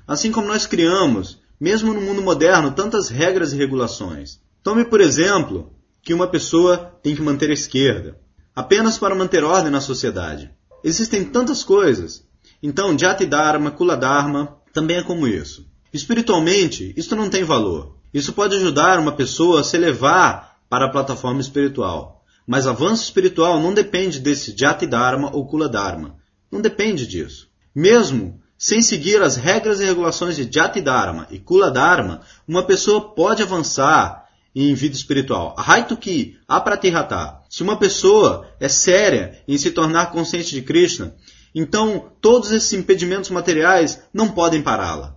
Assim 0.06 0.30
como 0.30 0.48
nós 0.48 0.66
criamos, 0.66 1.40
mesmo 1.58 1.92
no 1.92 2.00
mundo 2.00 2.22
moderno, 2.22 2.72
tantas 2.72 3.08
regras 3.08 3.52
e 3.52 3.56
regulações. 3.56 4.40
Tome, 4.62 4.84
por 4.84 5.00
exemplo, 5.00 5.72
que 6.02 6.14
uma 6.14 6.26
pessoa 6.26 6.76
tem 7.02 7.14
que 7.14 7.22
manter 7.22 7.50
a 7.50 7.54
esquerda, 7.54 8.20
apenas 8.54 8.98
para 8.98 9.14
manter 9.14 9.44
ordem 9.44 9.70
na 9.70 9.80
sociedade. 9.80 10.50
Existem 10.82 11.24
tantas 11.24 11.64
coisas. 11.64 12.24
Então, 12.62 12.98
Jati 12.98 13.26
Dharma, 13.26 13.70
Kula 13.70 13.96
Dharma 13.96 14.56
também 14.72 14.98
é 14.98 15.02
como 15.02 15.26
isso. 15.26 15.66
Espiritualmente, 15.92 16.92
isso 16.96 17.14
não 17.16 17.30
tem 17.30 17.44
valor. 17.44 17.96
Isso 18.12 18.32
pode 18.32 18.56
ajudar 18.56 18.98
uma 18.98 19.12
pessoa 19.12 19.60
a 19.60 19.64
se 19.64 19.76
elevar 19.76 20.56
para 20.68 20.86
a 20.86 20.90
plataforma 20.90 21.40
espiritual. 21.40 22.24
Mas 22.46 22.66
avanço 22.66 23.04
espiritual 23.04 23.60
não 23.60 23.72
depende 23.72 24.20
desse 24.20 24.54
Jati 24.56 24.86
Dharma 24.86 25.30
ou 25.34 25.46
Kula 25.46 25.68
Dharma. 25.68 26.16
Não 26.50 26.60
depende 26.60 27.06
disso. 27.06 27.48
Mesmo 27.74 28.40
sem 28.56 28.80
seguir 28.80 29.22
as 29.22 29.36
regras 29.36 29.80
e 29.80 29.84
regulações 29.84 30.36
de 30.36 30.48
Jati 30.50 30.80
Dharma 30.80 31.26
e 31.30 31.38
Kula 31.38 31.70
Dharma, 31.70 32.20
uma 32.46 32.62
pessoa 32.62 33.14
pode 33.14 33.42
avançar 33.42 34.23
em 34.54 34.74
vida 34.74 34.94
espiritual. 34.94 35.54
Ahaituki 35.58 36.38
apratihata. 36.46 37.40
Se 37.50 37.62
uma 37.62 37.76
pessoa 37.76 38.48
é 38.60 38.68
séria 38.68 39.42
em 39.48 39.58
se 39.58 39.70
tornar 39.70 40.12
consciente 40.12 40.54
de 40.54 40.62
Krishna, 40.62 41.14
então 41.54 42.10
todos 42.20 42.52
esses 42.52 42.72
impedimentos 42.72 43.30
materiais 43.30 44.02
não 44.12 44.28
podem 44.28 44.62
pará-la. 44.62 45.16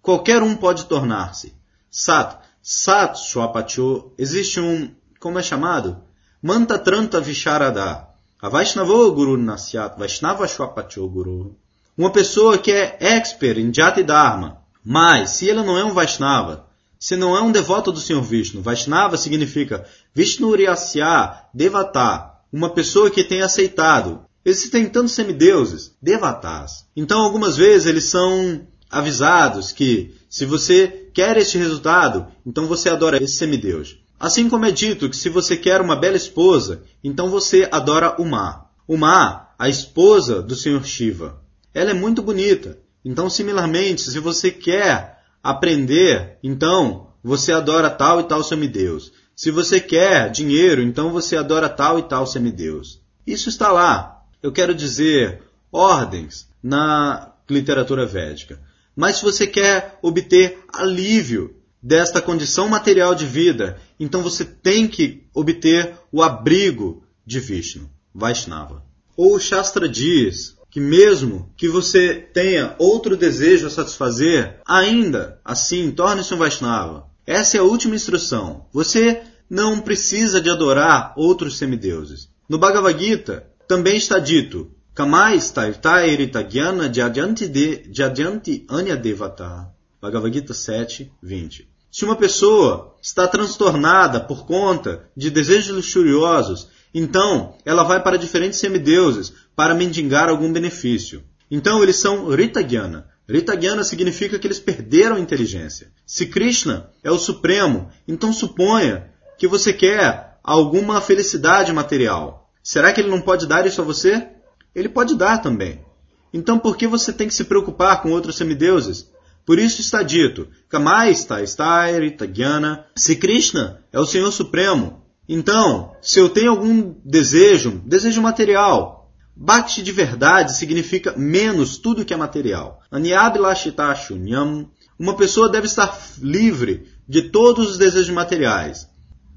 Qualquer 0.00 0.42
um 0.42 0.54
pode 0.54 0.84
tornar-se. 0.84 1.54
Sat, 1.90 2.38
Sat 2.62 3.18
Swapacho, 3.18 4.12
existe 4.16 4.60
um, 4.60 4.90
como 5.18 5.38
é 5.38 5.42
chamado? 5.42 6.02
Mantatranta 6.42 7.20
Visharada. 7.20 8.06
A 8.40 8.48
Vaishnava 8.48 8.92
Guru 9.10 9.36
Nasyat, 9.36 9.98
Vaishnava 9.98 10.46
Swapacho 10.46 11.08
Guru. 11.08 11.56
Uma 11.96 12.10
pessoa 12.10 12.58
que 12.58 12.70
é 12.70 12.98
expert 13.00 13.58
em 13.58 13.72
Jati 13.72 14.02
Dharma, 14.02 14.60
mas 14.84 15.30
se 15.30 15.48
ela 15.48 15.62
não 15.62 15.78
é 15.78 15.84
um 15.84 15.94
Vaishnava, 15.94 16.66
se 16.98 17.16
não 17.16 17.36
é 17.36 17.42
um 17.42 17.52
devoto 17.52 17.92
do 17.92 18.00
Senhor 18.00 18.22
Vishnu, 18.22 18.62
Vaishnava 18.62 19.16
significa 19.16 19.86
Vishnuriyasya 20.14 21.44
Devata, 21.52 22.32
uma 22.52 22.70
pessoa 22.70 23.10
que 23.10 23.24
tem 23.24 23.42
aceitado. 23.42 24.24
Existem 24.44 24.88
tantos 24.88 25.12
semideuses, 25.12 25.94
devatas. 26.00 26.86
Então, 26.96 27.20
algumas 27.20 27.56
vezes 27.56 27.86
eles 27.86 28.04
são 28.04 28.66
avisados 28.88 29.72
que 29.72 30.14
se 30.30 30.46
você 30.46 31.08
quer 31.12 31.36
este 31.36 31.58
resultado, 31.58 32.26
então 32.44 32.66
você 32.66 32.88
adora 32.88 33.22
esse 33.22 33.34
semideus. 33.34 33.98
Assim 34.18 34.48
como 34.48 34.64
é 34.64 34.70
dito 34.70 35.10
que 35.10 35.16
se 35.16 35.28
você 35.28 35.56
quer 35.56 35.80
uma 35.80 35.96
bela 35.96 36.16
esposa, 36.16 36.82
então 37.02 37.28
você 37.28 37.68
adora 37.70 38.14
Uma. 38.20 38.66
Uma, 38.88 39.48
a 39.58 39.68
esposa 39.68 40.40
do 40.40 40.54
Senhor 40.54 40.84
Shiva 40.84 41.44
ela 41.76 41.90
é 41.90 41.94
muito 41.94 42.22
bonita. 42.22 42.78
Então, 43.04 43.28
similarmente, 43.28 44.00
se 44.10 44.18
você 44.18 44.50
quer 44.50 45.15
aprender, 45.50 46.38
então 46.42 47.06
você 47.22 47.52
adora 47.52 47.88
tal 47.88 48.20
e 48.20 48.24
tal 48.24 48.42
semideus. 48.42 49.12
Se 49.34 49.50
você 49.50 49.80
quer 49.80 50.28
dinheiro, 50.30 50.82
então 50.82 51.12
você 51.12 51.36
adora 51.36 51.68
tal 51.68 51.98
e 51.98 52.02
tal 52.02 52.26
semideus. 52.26 53.00
Isso 53.24 53.48
está 53.48 53.70
lá. 53.70 54.24
Eu 54.42 54.50
quero 54.50 54.74
dizer 54.74 55.42
ordens 55.70 56.48
na 56.62 57.32
literatura 57.48 58.04
védica. 58.04 58.60
Mas 58.94 59.16
se 59.16 59.22
você 59.22 59.46
quer 59.46 59.98
obter 60.02 60.58
alívio 60.72 61.54
desta 61.80 62.20
condição 62.20 62.68
material 62.68 63.14
de 63.14 63.26
vida, 63.26 63.78
então 64.00 64.22
você 64.22 64.44
tem 64.44 64.88
que 64.88 65.28
obter 65.32 65.94
o 66.10 66.22
abrigo 66.24 67.04
de 67.24 67.38
Vishnu, 67.38 67.88
Vaishnava. 68.12 68.84
Ou 69.16 69.36
o 69.36 69.40
Shastra 69.40 69.88
diz 69.88 70.55
que 70.76 70.80
mesmo 70.80 71.50
que 71.56 71.70
você 71.70 72.12
tenha 72.34 72.74
outro 72.78 73.16
desejo 73.16 73.66
a 73.66 73.70
satisfazer, 73.70 74.60
ainda 74.66 75.40
assim 75.42 75.90
torne-se 75.90 76.34
um 76.34 76.36
Vaishnava. 76.36 77.06
Essa 77.26 77.56
é 77.56 77.60
a 77.60 77.62
última 77.62 77.94
instrução. 77.94 78.66
Você 78.74 79.22
não 79.48 79.80
precisa 79.80 80.38
de 80.38 80.50
adorar 80.50 81.14
outros 81.16 81.56
semideuses. 81.56 82.28
No 82.46 82.58
Bhagavad 82.58 83.02
Gita 83.02 83.46
também 83.66 83.96
está 83.96 84.18
dito: 84.18 84.70
Kamais 84.94 85.50
tairta 85.50 86.42
gyana 86.42 86.92
jadyanti 86.92 88.66
anya 88.68 88.96
devata. 88.98 89.70
Bhagavad 89.98 90.34
Gita 90.34 90.52
7, 90.52 91.10
20. 91.22 91.66
Se 91.90 92.04
uma 92.04 92.16
pessoa 92.16 92.94
está 93.00 93.26
transtornada 93.26 94.20
por 94.20 94.44
conta 94.44 95.08
de 95.16 95.30
desejos 95.30 95.74
luxuriosos, 95.74 96.68
então 96.98 97.58
ela 97.62 97.82
vai 97.82 98.02
para 98.02 98.16
diferentes 98.16 98.58
semideuses 98.58 99.30
para 99.54 99.74
mendigar 99.74 100.30
algum 100.30 100.50
benefício. 100.50 101.22
Então 101.50 101.82
eles 101.82 101.96
são 101.96 102.30
Ritagyana. 102.34 103.06
Ritagyana 103.28 103.84
significa 103.84 104.38
que 104.38 104.46
eles 104.46 104.58
perderam 104.58 105.16
a 105.16 105.20
inteligência. 105.20 105.92
Se 106.06 106.24
Krishna 106.24 106.88
é 107.04 107.10
o 107.10 107.18
Supremo, 107.18 107.90
então 108.08 108.32
suponha 108.32 109.10
que 109.36 109.46
você 109.46 109.74
quer 109.74 110.38
alguma 110.42 110.98
felicidade 111.02 111.70
material. 111.70 112.50
Será 112.62 112.90
que 112.90 112.98
ele 113.02 113.10
não 113.10 113.20
pode 113.20 113.46
dar 113.46 113.66
isso 113.66 113.82
a 113.82 113.84
você? 113.84 114.28
Ele 114.74 114.88
pode 114.88 115.14
dar 115.16 115.42
também. 115.42 115.84
Então 116.32 116.58
por 116.58 116.78
que 116.78 116.86
você 116.86 117.12
tem 117.12 117.28
que 117.28 117.34
se 117.34 117.44
preocupar 117.44 118.00
com 118.00 118.10
outros 118.10 118.36
semideuses? 118.36 119.06
Por 119.44 119.58
isso 119.58 119.82
está 119.82 120.02
dito, 120.02 120.48
Kamaista, 120.66 121.42
Stairi, 121.42 122.12
Tagyana. 122.12 122.86
Se 122.96 123.16
Krishna 123.16 123.84
é 123.92 124.00
o 124.00 124.06
Senhor 124.06 124.32
Supremo, 124.32 125.04
então, 125.28 125.92
se 126.00 126.18
eu 126.18 126.28
tenho 126.28 126.50
algum 126.50 126.94
desejo, 127.04 127.82
desejo 127.84 128.22
material, 128.22 128.96
Bhakti 129.34 129.82
de 129.82 129.92
verdade 129.92 130.56
significa 130.56 131.14
menos 131.16 131.76
tudo 131.76 132.04
que 132.04 132.14
é 132.14 132.16
material. 132.16 132.80
Anyabhilashitashunyam. 132.90 134.70
Uma 134.98 135.14
pessoa 135.14 135.50
deve 135.50 135.66
estar 135.66 135.94
livre 136.22 136.86
de 137.06 137.22
todos 137.22 137.70
os 137.70 137.76
desejos 137.76 138.14
materiais. 138.14 138.88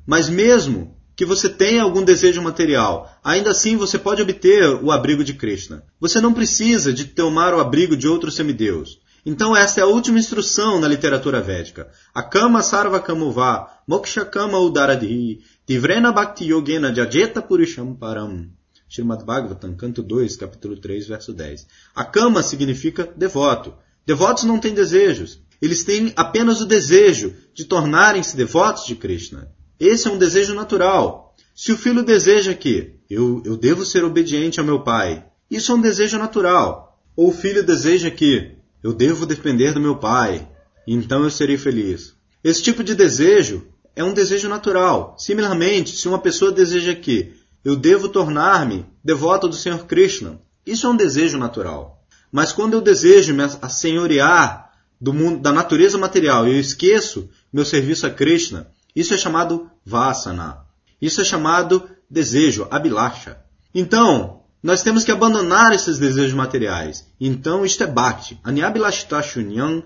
Mas 0.08 0.30
mesmo 0.30 0.96
que 1.18 1.26
você 1.26 1.50
tenha 1.50 1.84
algum 1.84 2.02
desejo 2.02 2.42
material, 2.42 3.12
ainda 3.22 3.52
assim 3.52 3.76
você 3.76 4.00
pode 4.00 4.22
obter 4.22 4.64
o 4.82 4.90
abrigo 4.90 5.22
de 5.22 5.34
Krishna. 5.34 5.84
Você 6.00 6.22
não 6.22 6.34
precisa 6.34 6.94
de 6.94 7.04
tomar 7.04 7.54
o 7.54 7.60
abrigo 7.60 7.98
de 7.98 8.08
outro 8.08 8.32
semideus. 8.32 9.02
Então 9.26 9.56
essa 9.56 9.80
é 9.80 9.84
a 9.84 9.88
última 9.88 10.20
instrução 10.20 10.80
na 10.80 10.88
literatura 10.88 11.42
védica. 11.42 11.90
Akama 12.14 12.62
sarva 12.62 13.00
kamuva, 13.00 13.68
moksha 13.88 14.26
kama 14.26 14.60
udaradhi, 14.60 15.42
tivrena 15.66 16.12
bhakti 16.12 16.46
yogena 16.46 16.94
jajeta 16.94 17.42
purisham 17.42 17.96
param. 17.96 18.50
Srimad 18.90 19.24
Bhagavatam, 19.24 19.76
canto 19.76 20.02
2, 20.02 20.36
capítulo 20.36 20.76
3, 20.76 21.08
verso 21.08 21.32
10. 21.32 21.68
Akama 21.94 22.42
significa 22.42 23.08
devoto. 23.16 23.74
Devotos 24.06 24.46
não 24.46 24.58
têm 24.58 24.74
desejos. 24.74 25.40
Eles 25.62 25.84
têm 25.84 26.12
apenas 26.16 26.60
o 26.62 26.66
desejo 26.66 27.36
de 27.54 27.66
tornarem-se 27.66 28.36
devotos 28.36 28.86
de 28.86 28.96
Krishna. 28.96 29.52
Esse 29.80 30.08
é 30.08 30.12
um 30.12 30.18
desejo 30.18 30.56
natural. 30.56 31.36
Se 31.56 31.72
o 31.72 31.78
filho 31.78 32.04
deseja 32.04 32.54
que 32.54 32.96
eu, 33.10 33.44
eu 33.46 33.56
devo 33.56 33.86
ser 33.86 34.04
obediente 34.04 34.60
ao 34.60 34.66
meu 34.66 34.82
pai, 34.84 35.26
isso 35.52 35.72
é 35.72 35.76
um 35.76 35.82
desejo 35.82 36.18
natural. 36.18 37.00
Ou 37.16 37.30
o 37.30 37.34
filho 37.34 37.64
deseja 37.64 38.10
que 38.10 38.59
eu 38.84 38.94
devo 38.94 39.26
depender 39.26 39.74
do 39.74 39.80
meu 39.80 39.98
pai, 39.98 40.48
então 40.88 41.24
eu 41.24 41.30
serei 41.30 41.58
feliz. 41.58 42.16
Esse 42.44 42.64
tipo 42.64 42.84
de 42.84 42.96
desejo 42.96 43.68
é 43.96 44.04
um 44.04 44.14
desejo 44.14 44.48
natural. 44.48 45.16
Similarmente, 45.18 45.96
se 45.96 46.08
uma 46.08 46.20
pessoa 46.20 46.52
deseja 46.52 46.96
que 46.96 47.34
eu 47.64 47.76
devo 47.76 48.08
tornar-me 48.08 48.86
devoto 49.04 49.48
do 49.48 49.56
Senhor 49.56 49.86
Krishna, 49.86 50.40
isso 50.66 50.88
é 50.88 50.90
um 50.90 50.96
desejo 50.96 51.38
natural. 51.38 52.02
Mas 52.32 52.54
quando 52.54 52.74
eu 52.74 52.82
desejo 52.82 53.34
me 53.34 53.44
assenhorear 53.62 54.72
do 55.02 55.14
mundo, 55.14 55.42
da 55.42 55.52
natureza 55.52 55.98
material 55.98 56.48
e 56.48 56.52
eu 56.52 56.60
esqueço 56.60 57.30
meu 57.52 57.66
serviço 57.66 58.06
a 58.06 58.10
Krishna, 58.10 58.72
isso 58.96 59.14
é 59.14 59.18
chamado 59.18 59.70
vasana. 59.86 60.66
Isso 61.02 61.22
é 61.22 61.24
chamado 61.24 61.90
desejo, 62.10 62.68
abhilasha. 62.70 63.38
Então, 63.74 64.39
nós 64.62 64.84
temos 64.84 65.04
que 65.04 65.12
abandonar 65.12 65.72
esses 65.74 65.98
desejos 65.98 66.34
materiais. 66.34 67.08
Então, 67.20 67.66
isto 67.66 67.84
é 67.84 67.88
bhakti. 67.88 68.40
Anyabhilashita 68.44 69.22
shunyam 69.22 69.84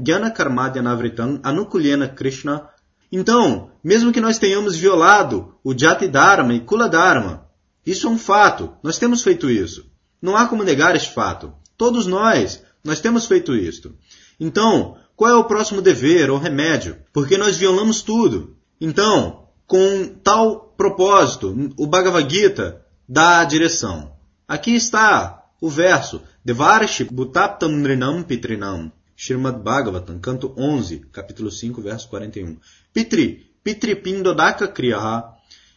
gyana 0.00 0.30
karmadyanavritam 0.30 1.40
anukulyena 1.42 2.08
krishna. 2.08 2.68
Então, 3.10 3.70
mesmo 3.82 4.12
que 4.12 4.20
nós 4.20 4.38
tenhamos 4.38 4.76
violado 4.76 5.54
o 5.64 5.76
jati 5.76 6.06
dharma 6.06 6.54
e 6.54 6.60
kula 6.60 6.88
dharma, 6.88 7.48
isso 7.84 8.06
é 8.06 8.10
um 8.10 8.18
fato. 8.18 8.72
Nós 8.82 8.98
temos 8.98 9.22
feito 9.22 9.50
isso. 9.50 9.84
Não 10.22 10.36
há 10.36 10.46
como 10.46 10.62
negar 10.62 10.94
este 10.94 11.12
fato. 11.12 11.52
Todos 11.76 12.06
nós, 12.06 12.62
nós 12.84 13.00
temos 13.00 13.26
feito 13.26 13.54
isto. 13.54 13.94
Então, 14.38 14.96
qual 15.16 15.30
é 15.30 15.34
o 15.34 15.44
próximo 15.44 15.82
dever 15.82 16.30
ou 16.30 16.38
remédio? 16.38 16.96
Porque 17.12 17.36
nós 17.36 17.56
violamos 17.56 18.00
tudo. 18.00 18.56
Então, 18.80 19.48
com 19.66 20.08
tal 20.22 20.74
propósito, 20.76 21.72
o 21.76 21.86
Bhagavad 21.86 22.32
Gita 22.32 22.83
dá 23.08 23.40
a 23.40 23.44
direção. 23.44 24.12
Aqui 24.46 24.74
está 24.74 25.44
o 25.60 25.70
verso 25.70 26.22
Devarshi 26.44 27.04
Bhutaptam 27.04 27.70
Nrinam 27.70 28.22
Pitrinam. 28.22 28.92
Srimad 29.16 29.62
Bhagavatam, 29.62 30.18
canto 30.18 30.52
11, 30.56 31.06
capítulo 31.12 31.50
5, 31.50 31.80
verso 31.80 32.08
41. 32.08 32.56
Pitri, 32.92 33.50
Pitri 33.62 33.94
Pindodaka 33.94 34.66
Kriyaha. 34.66 35.34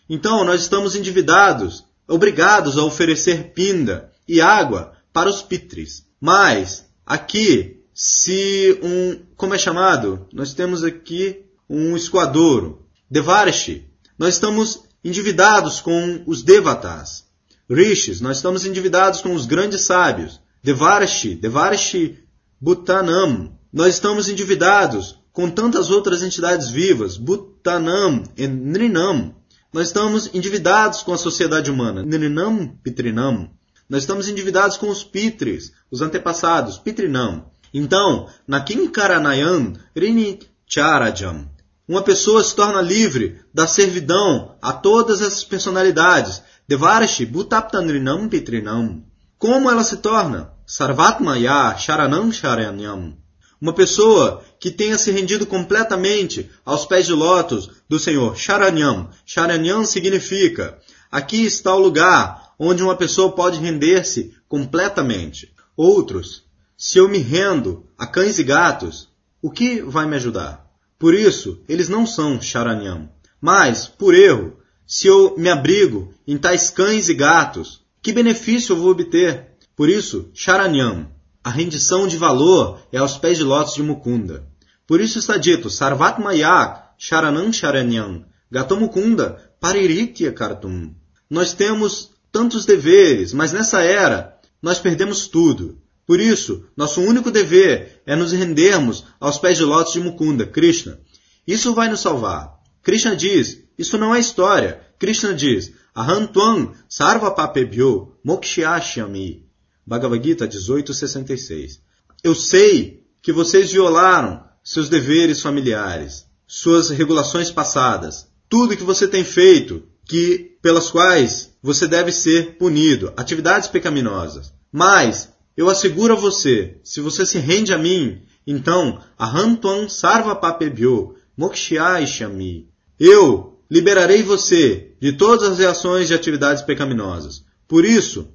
Então, 0.09 0.43
nós 0.43 0.61
estamos 0.61 0.95
endividados, 0.95 1.85
obrigados 2.07 2.77
a 2.77 2.83
oferecer 2.83 3.53
pinda 3.53 4.11
e 4.27 4.41
água 4.41 4.93
para 5.13 5.29
os 5.29 5.41
pitris. 5.41 6.05
Mas, 6.19 6.89
aqui, 7.05 7.83
se 7.93 8.79
um, 8.81 9.19
como 9.35 9.53
é 9.53 9.57
chamado? 9.57 10.27
Nós 10.33 10.53
temos 10.53 10.83
aqui 10.83 11.45
um 11.69 11.95
esquadouro, 11.95 12.85
Devarshi. 13.09 13.85
Nós 14.17 14.33
estamos 14.33 14.83
endividados 15.08 15.80
com 15.80 16.22
os 16.26 16.43
devatas, 16.43 17.24
rishis, 17.70 18.20
nós 18.20 18.38
estamos 18.38 18.65
endividados 18.65 19.22
com 19.22 19.34
os 19.34 19.46
grandes 19.46 19.82
sábios, 19.84 20.41
Devarshi, 20.62 21.34
Devarshi 21.34 22.20
Bhutanam. 22.60 23.58
Nós 23.72 23.93
estamos 23.93 24.28
endividados 24.28 25.17
com 25.32 25.50
tantas 25.50 25.89
outras 25.89 26.22
entidades 26.24 26.70
vivas, 26.70 27.15
Bhutanam 27.15 28.24
e 28.36 28.48
Nrinam. 28.48 29.34
Nós 29.72 29.88
estamos 29.88 30.30
endividados 30.34 31.04
com 31.04 31.13
a 31.13 31.17
sociedade 31.17 31.72
humana, 31.72 32.04
Nrinam 32.04 32.67
Pitrinam. 32.84 33.50
Nós 33.89 34.04
estamos 34.04 34.28
endividados 34.28 34.76
com 34.76 34.89
os 34.89 35.06
Pitris, 35.06 35.72
os 35.89 36.02
antepassados, 36.02 36.78
Pitrinam. 36.80 37.46
Então, 37.74 38.28
na 38.46 38.60
Kinkaranayan 38.60 39.72
Rini 39.96 40.39
Charajam, 40.65 41.50
uma 41.88 42.02
pessoa 42.02 42.43
se 42.43 42.54
torna 42.54 42.82
livre 42.82 43.39
da 43.54 43.65
servidão 43.65 44.56
a 44.62 44.73
todas 44.73 45.21
essas 45.21 45.43
personalidades. 45.45 46.43
Devarashi 46.67 47.26
Bhutaptanrinam 47.26 48.28
Pitrinam. 48.28 49.04
Como 49.38 49.71
ela 49.71 49.86
se 49.86 49.97
torna? 49.97 50.52
Sarvatmaya 50.65 51.78
Sharanam 51.78 52.30
Sharanyam. 52.30 53.15
Uma 53.62 53.71
pessoa 53.71 54.43
que 54.60 54.69
tenha 54.69 54.97
se 54.97 55.12
rendido 55.12 55.45
completamente 55.45 56.52
aos 56.65 56.86
pés 56.86 57.06
de 57.06 57.13
lótus 57.13 57.69
do 57.88 57.97
Senhor. 57.97 58.36
Sharanyam. 58.36 59.10
Sharanyam 59.26 59.86
significa 59.86 60.78
aqui 61.10 61.45
está 61.45 61.73
o 61.73 61.80
lugar 61.80 62.54
onde 62.60 62.84
uma 62.84 62.97
pessoa 62.97 63.32
pode 63.32 63.60
render-se 63.60 64.36
completamente. 64.50 65.54
Outros, 65.76 66.43
se 66.78 66.97
eu 66.97 67.08
me 67.08 67.19
rendo 67.19 67.86
a 67.97 68.06
cães 68.06 68.39
e 68.39 68.43
gatos, 68.43 69.08
o 69.41 69.50
que 69.50 69.82
vai 69.82 70.06
me 70.06 70.17
ajudar? 70.17 70.66
Por 70.99 71.13
isso, 71.13 71.62
eles 71.67 71.89
não 71.89 72.05
são 72.05 72.41
charanyam. 72.41 73.10
Mas, 73.39 73.88
por 73.88 74.15
erro, 74.15 74.57
se 74.86 75.07
eu 75.07 75.36
me 75.38 75.49
abrigo 75.49 76.13
em 76.27 76.38
tais 76.38 76.69
cães 76.69 77.10
e 77.10 77.13
gatos, 77.13 77.81
que 78.01 78.12
benefício 78.12 78.73
eu 78.73 78.77
vou 78.77 78.91
obter? 78.91 79.51
Por 79.75 79.89
isso, 79.89 80.29
charanyam, 80.33 81.12
a 81.43 81.49
rendição 81.49 82.07
de 82.07 82.17
valor 82.17 82.81
é 82.91 82.97
aos 82.97 83.17
pés 83.17 83.38
de 83.38 83.43
lótus 83.43 83.75
de 83.75 83.83
Mukunda. 83.83 84.47
Por 84.88 84.99
isso 84.99 85.19
está 85.19 85.38
dito, 85.38 85.69
Sarvatmayak, 85.69 86.88
Sharanam 86.97 87.53
Charanyam, 87.53 88.25
Gatomukunda, 88.49 89.51
Pariritya 89.60 90.31
Kartum. 90.31 90.93
Nós 91.29 91.53
temos 91.53 92.12
tantos 92.31 92.65
deveres, 92.65 93.33
mas 93.33 93.51
nessa 93.51 93.81
era 93.81 94.38
nós 94.62 94.79
perdemos 94.79 95.27
tudo. 95.27 95.81
Por 96.08 96.22
isso, 96.22 96.65
nosso 96.76 97.02
único 97.02 97.30
dever 97.30 98.02
é 98.06 98.15
nos 98.15 98.32
rendermos 98.32 99.04
aos 99.20 99.38
pés 99.38 99.58
de 99.58 99.65
lótus 99.65 99.91
de 99.91 100.00
Mukunda, 100.00 100.48
Krishna. 100.48 100.98
Isso 101.46 101.74
vai 101.74 101.89
nos 101.89 102.00
salvar. 102.00 102.54
Krishna 102.82 103.13
diz, 103.13 103.62
isso 103.78 103.98
não 103.98 104.15
é 104.15 104.20
história. 104.20 104.82
Krishna 104.98 105.34
diz, 105.34 105.74
Ahantuam 105.93 106.74
sarvapapebhyo 106.88 108.13
mokshyashyami. 108.24 109.46
Bhagavad 109.86 110.24
Gita 110.24 110.46
1866. 110.46 111.82
Eu 112.24 112.34
sei 112.34 113.04
que 113.22 113.34
vocês 113.34 113.72
violaram 113.72 114.43
seus 114.63 114.88
deveres 114.88 115.41
familiares, 115.41 116.26
suas 116.48 116.89
regulações 116.89 117.52
passadas, 117.52 118.28
tudo 118.48 118.78
que 118.78 118.84
você 118.84 119.08
tem 119.08 119.26
feito, 119.26 119.84
que 120.06 120.58
pelas 120.62 120.89
quais 120.89 121.54
você 121.62 121.86
deve 121.88 122.13
ser 122.13 122.58
punido, 122.58 123.12
atividades 123.17 123.67
pecaminosas. 123.67 124.54
Mas 124.72 125.30
eu 125.58 125.70
asseguro 125.70 126.13
a 126.13 126.15
você, 126.15 126.78
se 126.84 127.02
você 127.02 127.26
se 127.26 127.39
rende 127.39 127.74
a 127.74 127.78
mim, 127.80 128.22
então, 128.46 129.02
Ahantuam 129.17 129.89
Sarvapapebhyo 129.89 131.15
Mokshaishami. 131.36 132.70
Eu 133.00 133.60
liberarei 133.70 134.24
você 134.24 134.96
de 135.02 135.13
todas 135.13 135.50
as 135.50 135.60
reações 135.60 136.08
de 136.08 136.13
atividades 136.13 136.62
pecaminosas. 136.62 137.43
Por 137.67 137.84
isso, 137.84 138.30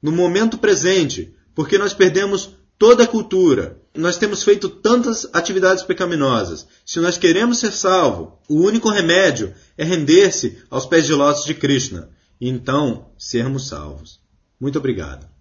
no 0.00 0.10
momento 0.10 0.56
presente, 0.56 1.34
porque 1.54 1.76
nós 1.76 1.92
perdemos 1.92 2.56
toda 2.78 3.04
a 3.04 3.06
cultura, 3.06 3.78
nós 3.94 4.16
temos 4.16 4.42
feito 4.42 4.68
tantas 4.68 5.28
atividades 5.32 5.82
pecaminosas. 5.82 6.66
Se 6.86 7.00
nós 7.00 7.18
queremos 7.18 7.58
ser 7.58 7.72
salvos, 7.72 8.32
o 8.48 8.62
único 8.62 8.88
remédio 8.88 9.52
é 9.76 9.84
render-se 9.84 10.58
aos 10.70 10.86
pés 10.86 11.04
de 11.04 11.12
lótus 11.12 11.44
de 11.44 11.52
Krishna 11.52 12.08
e 12.40 12.48
então 12.48 13.10
sermos 13.18 13.68
salvos. 13.68 14.20
Muito 14.58 14.78
obrigado. 14.78 15.39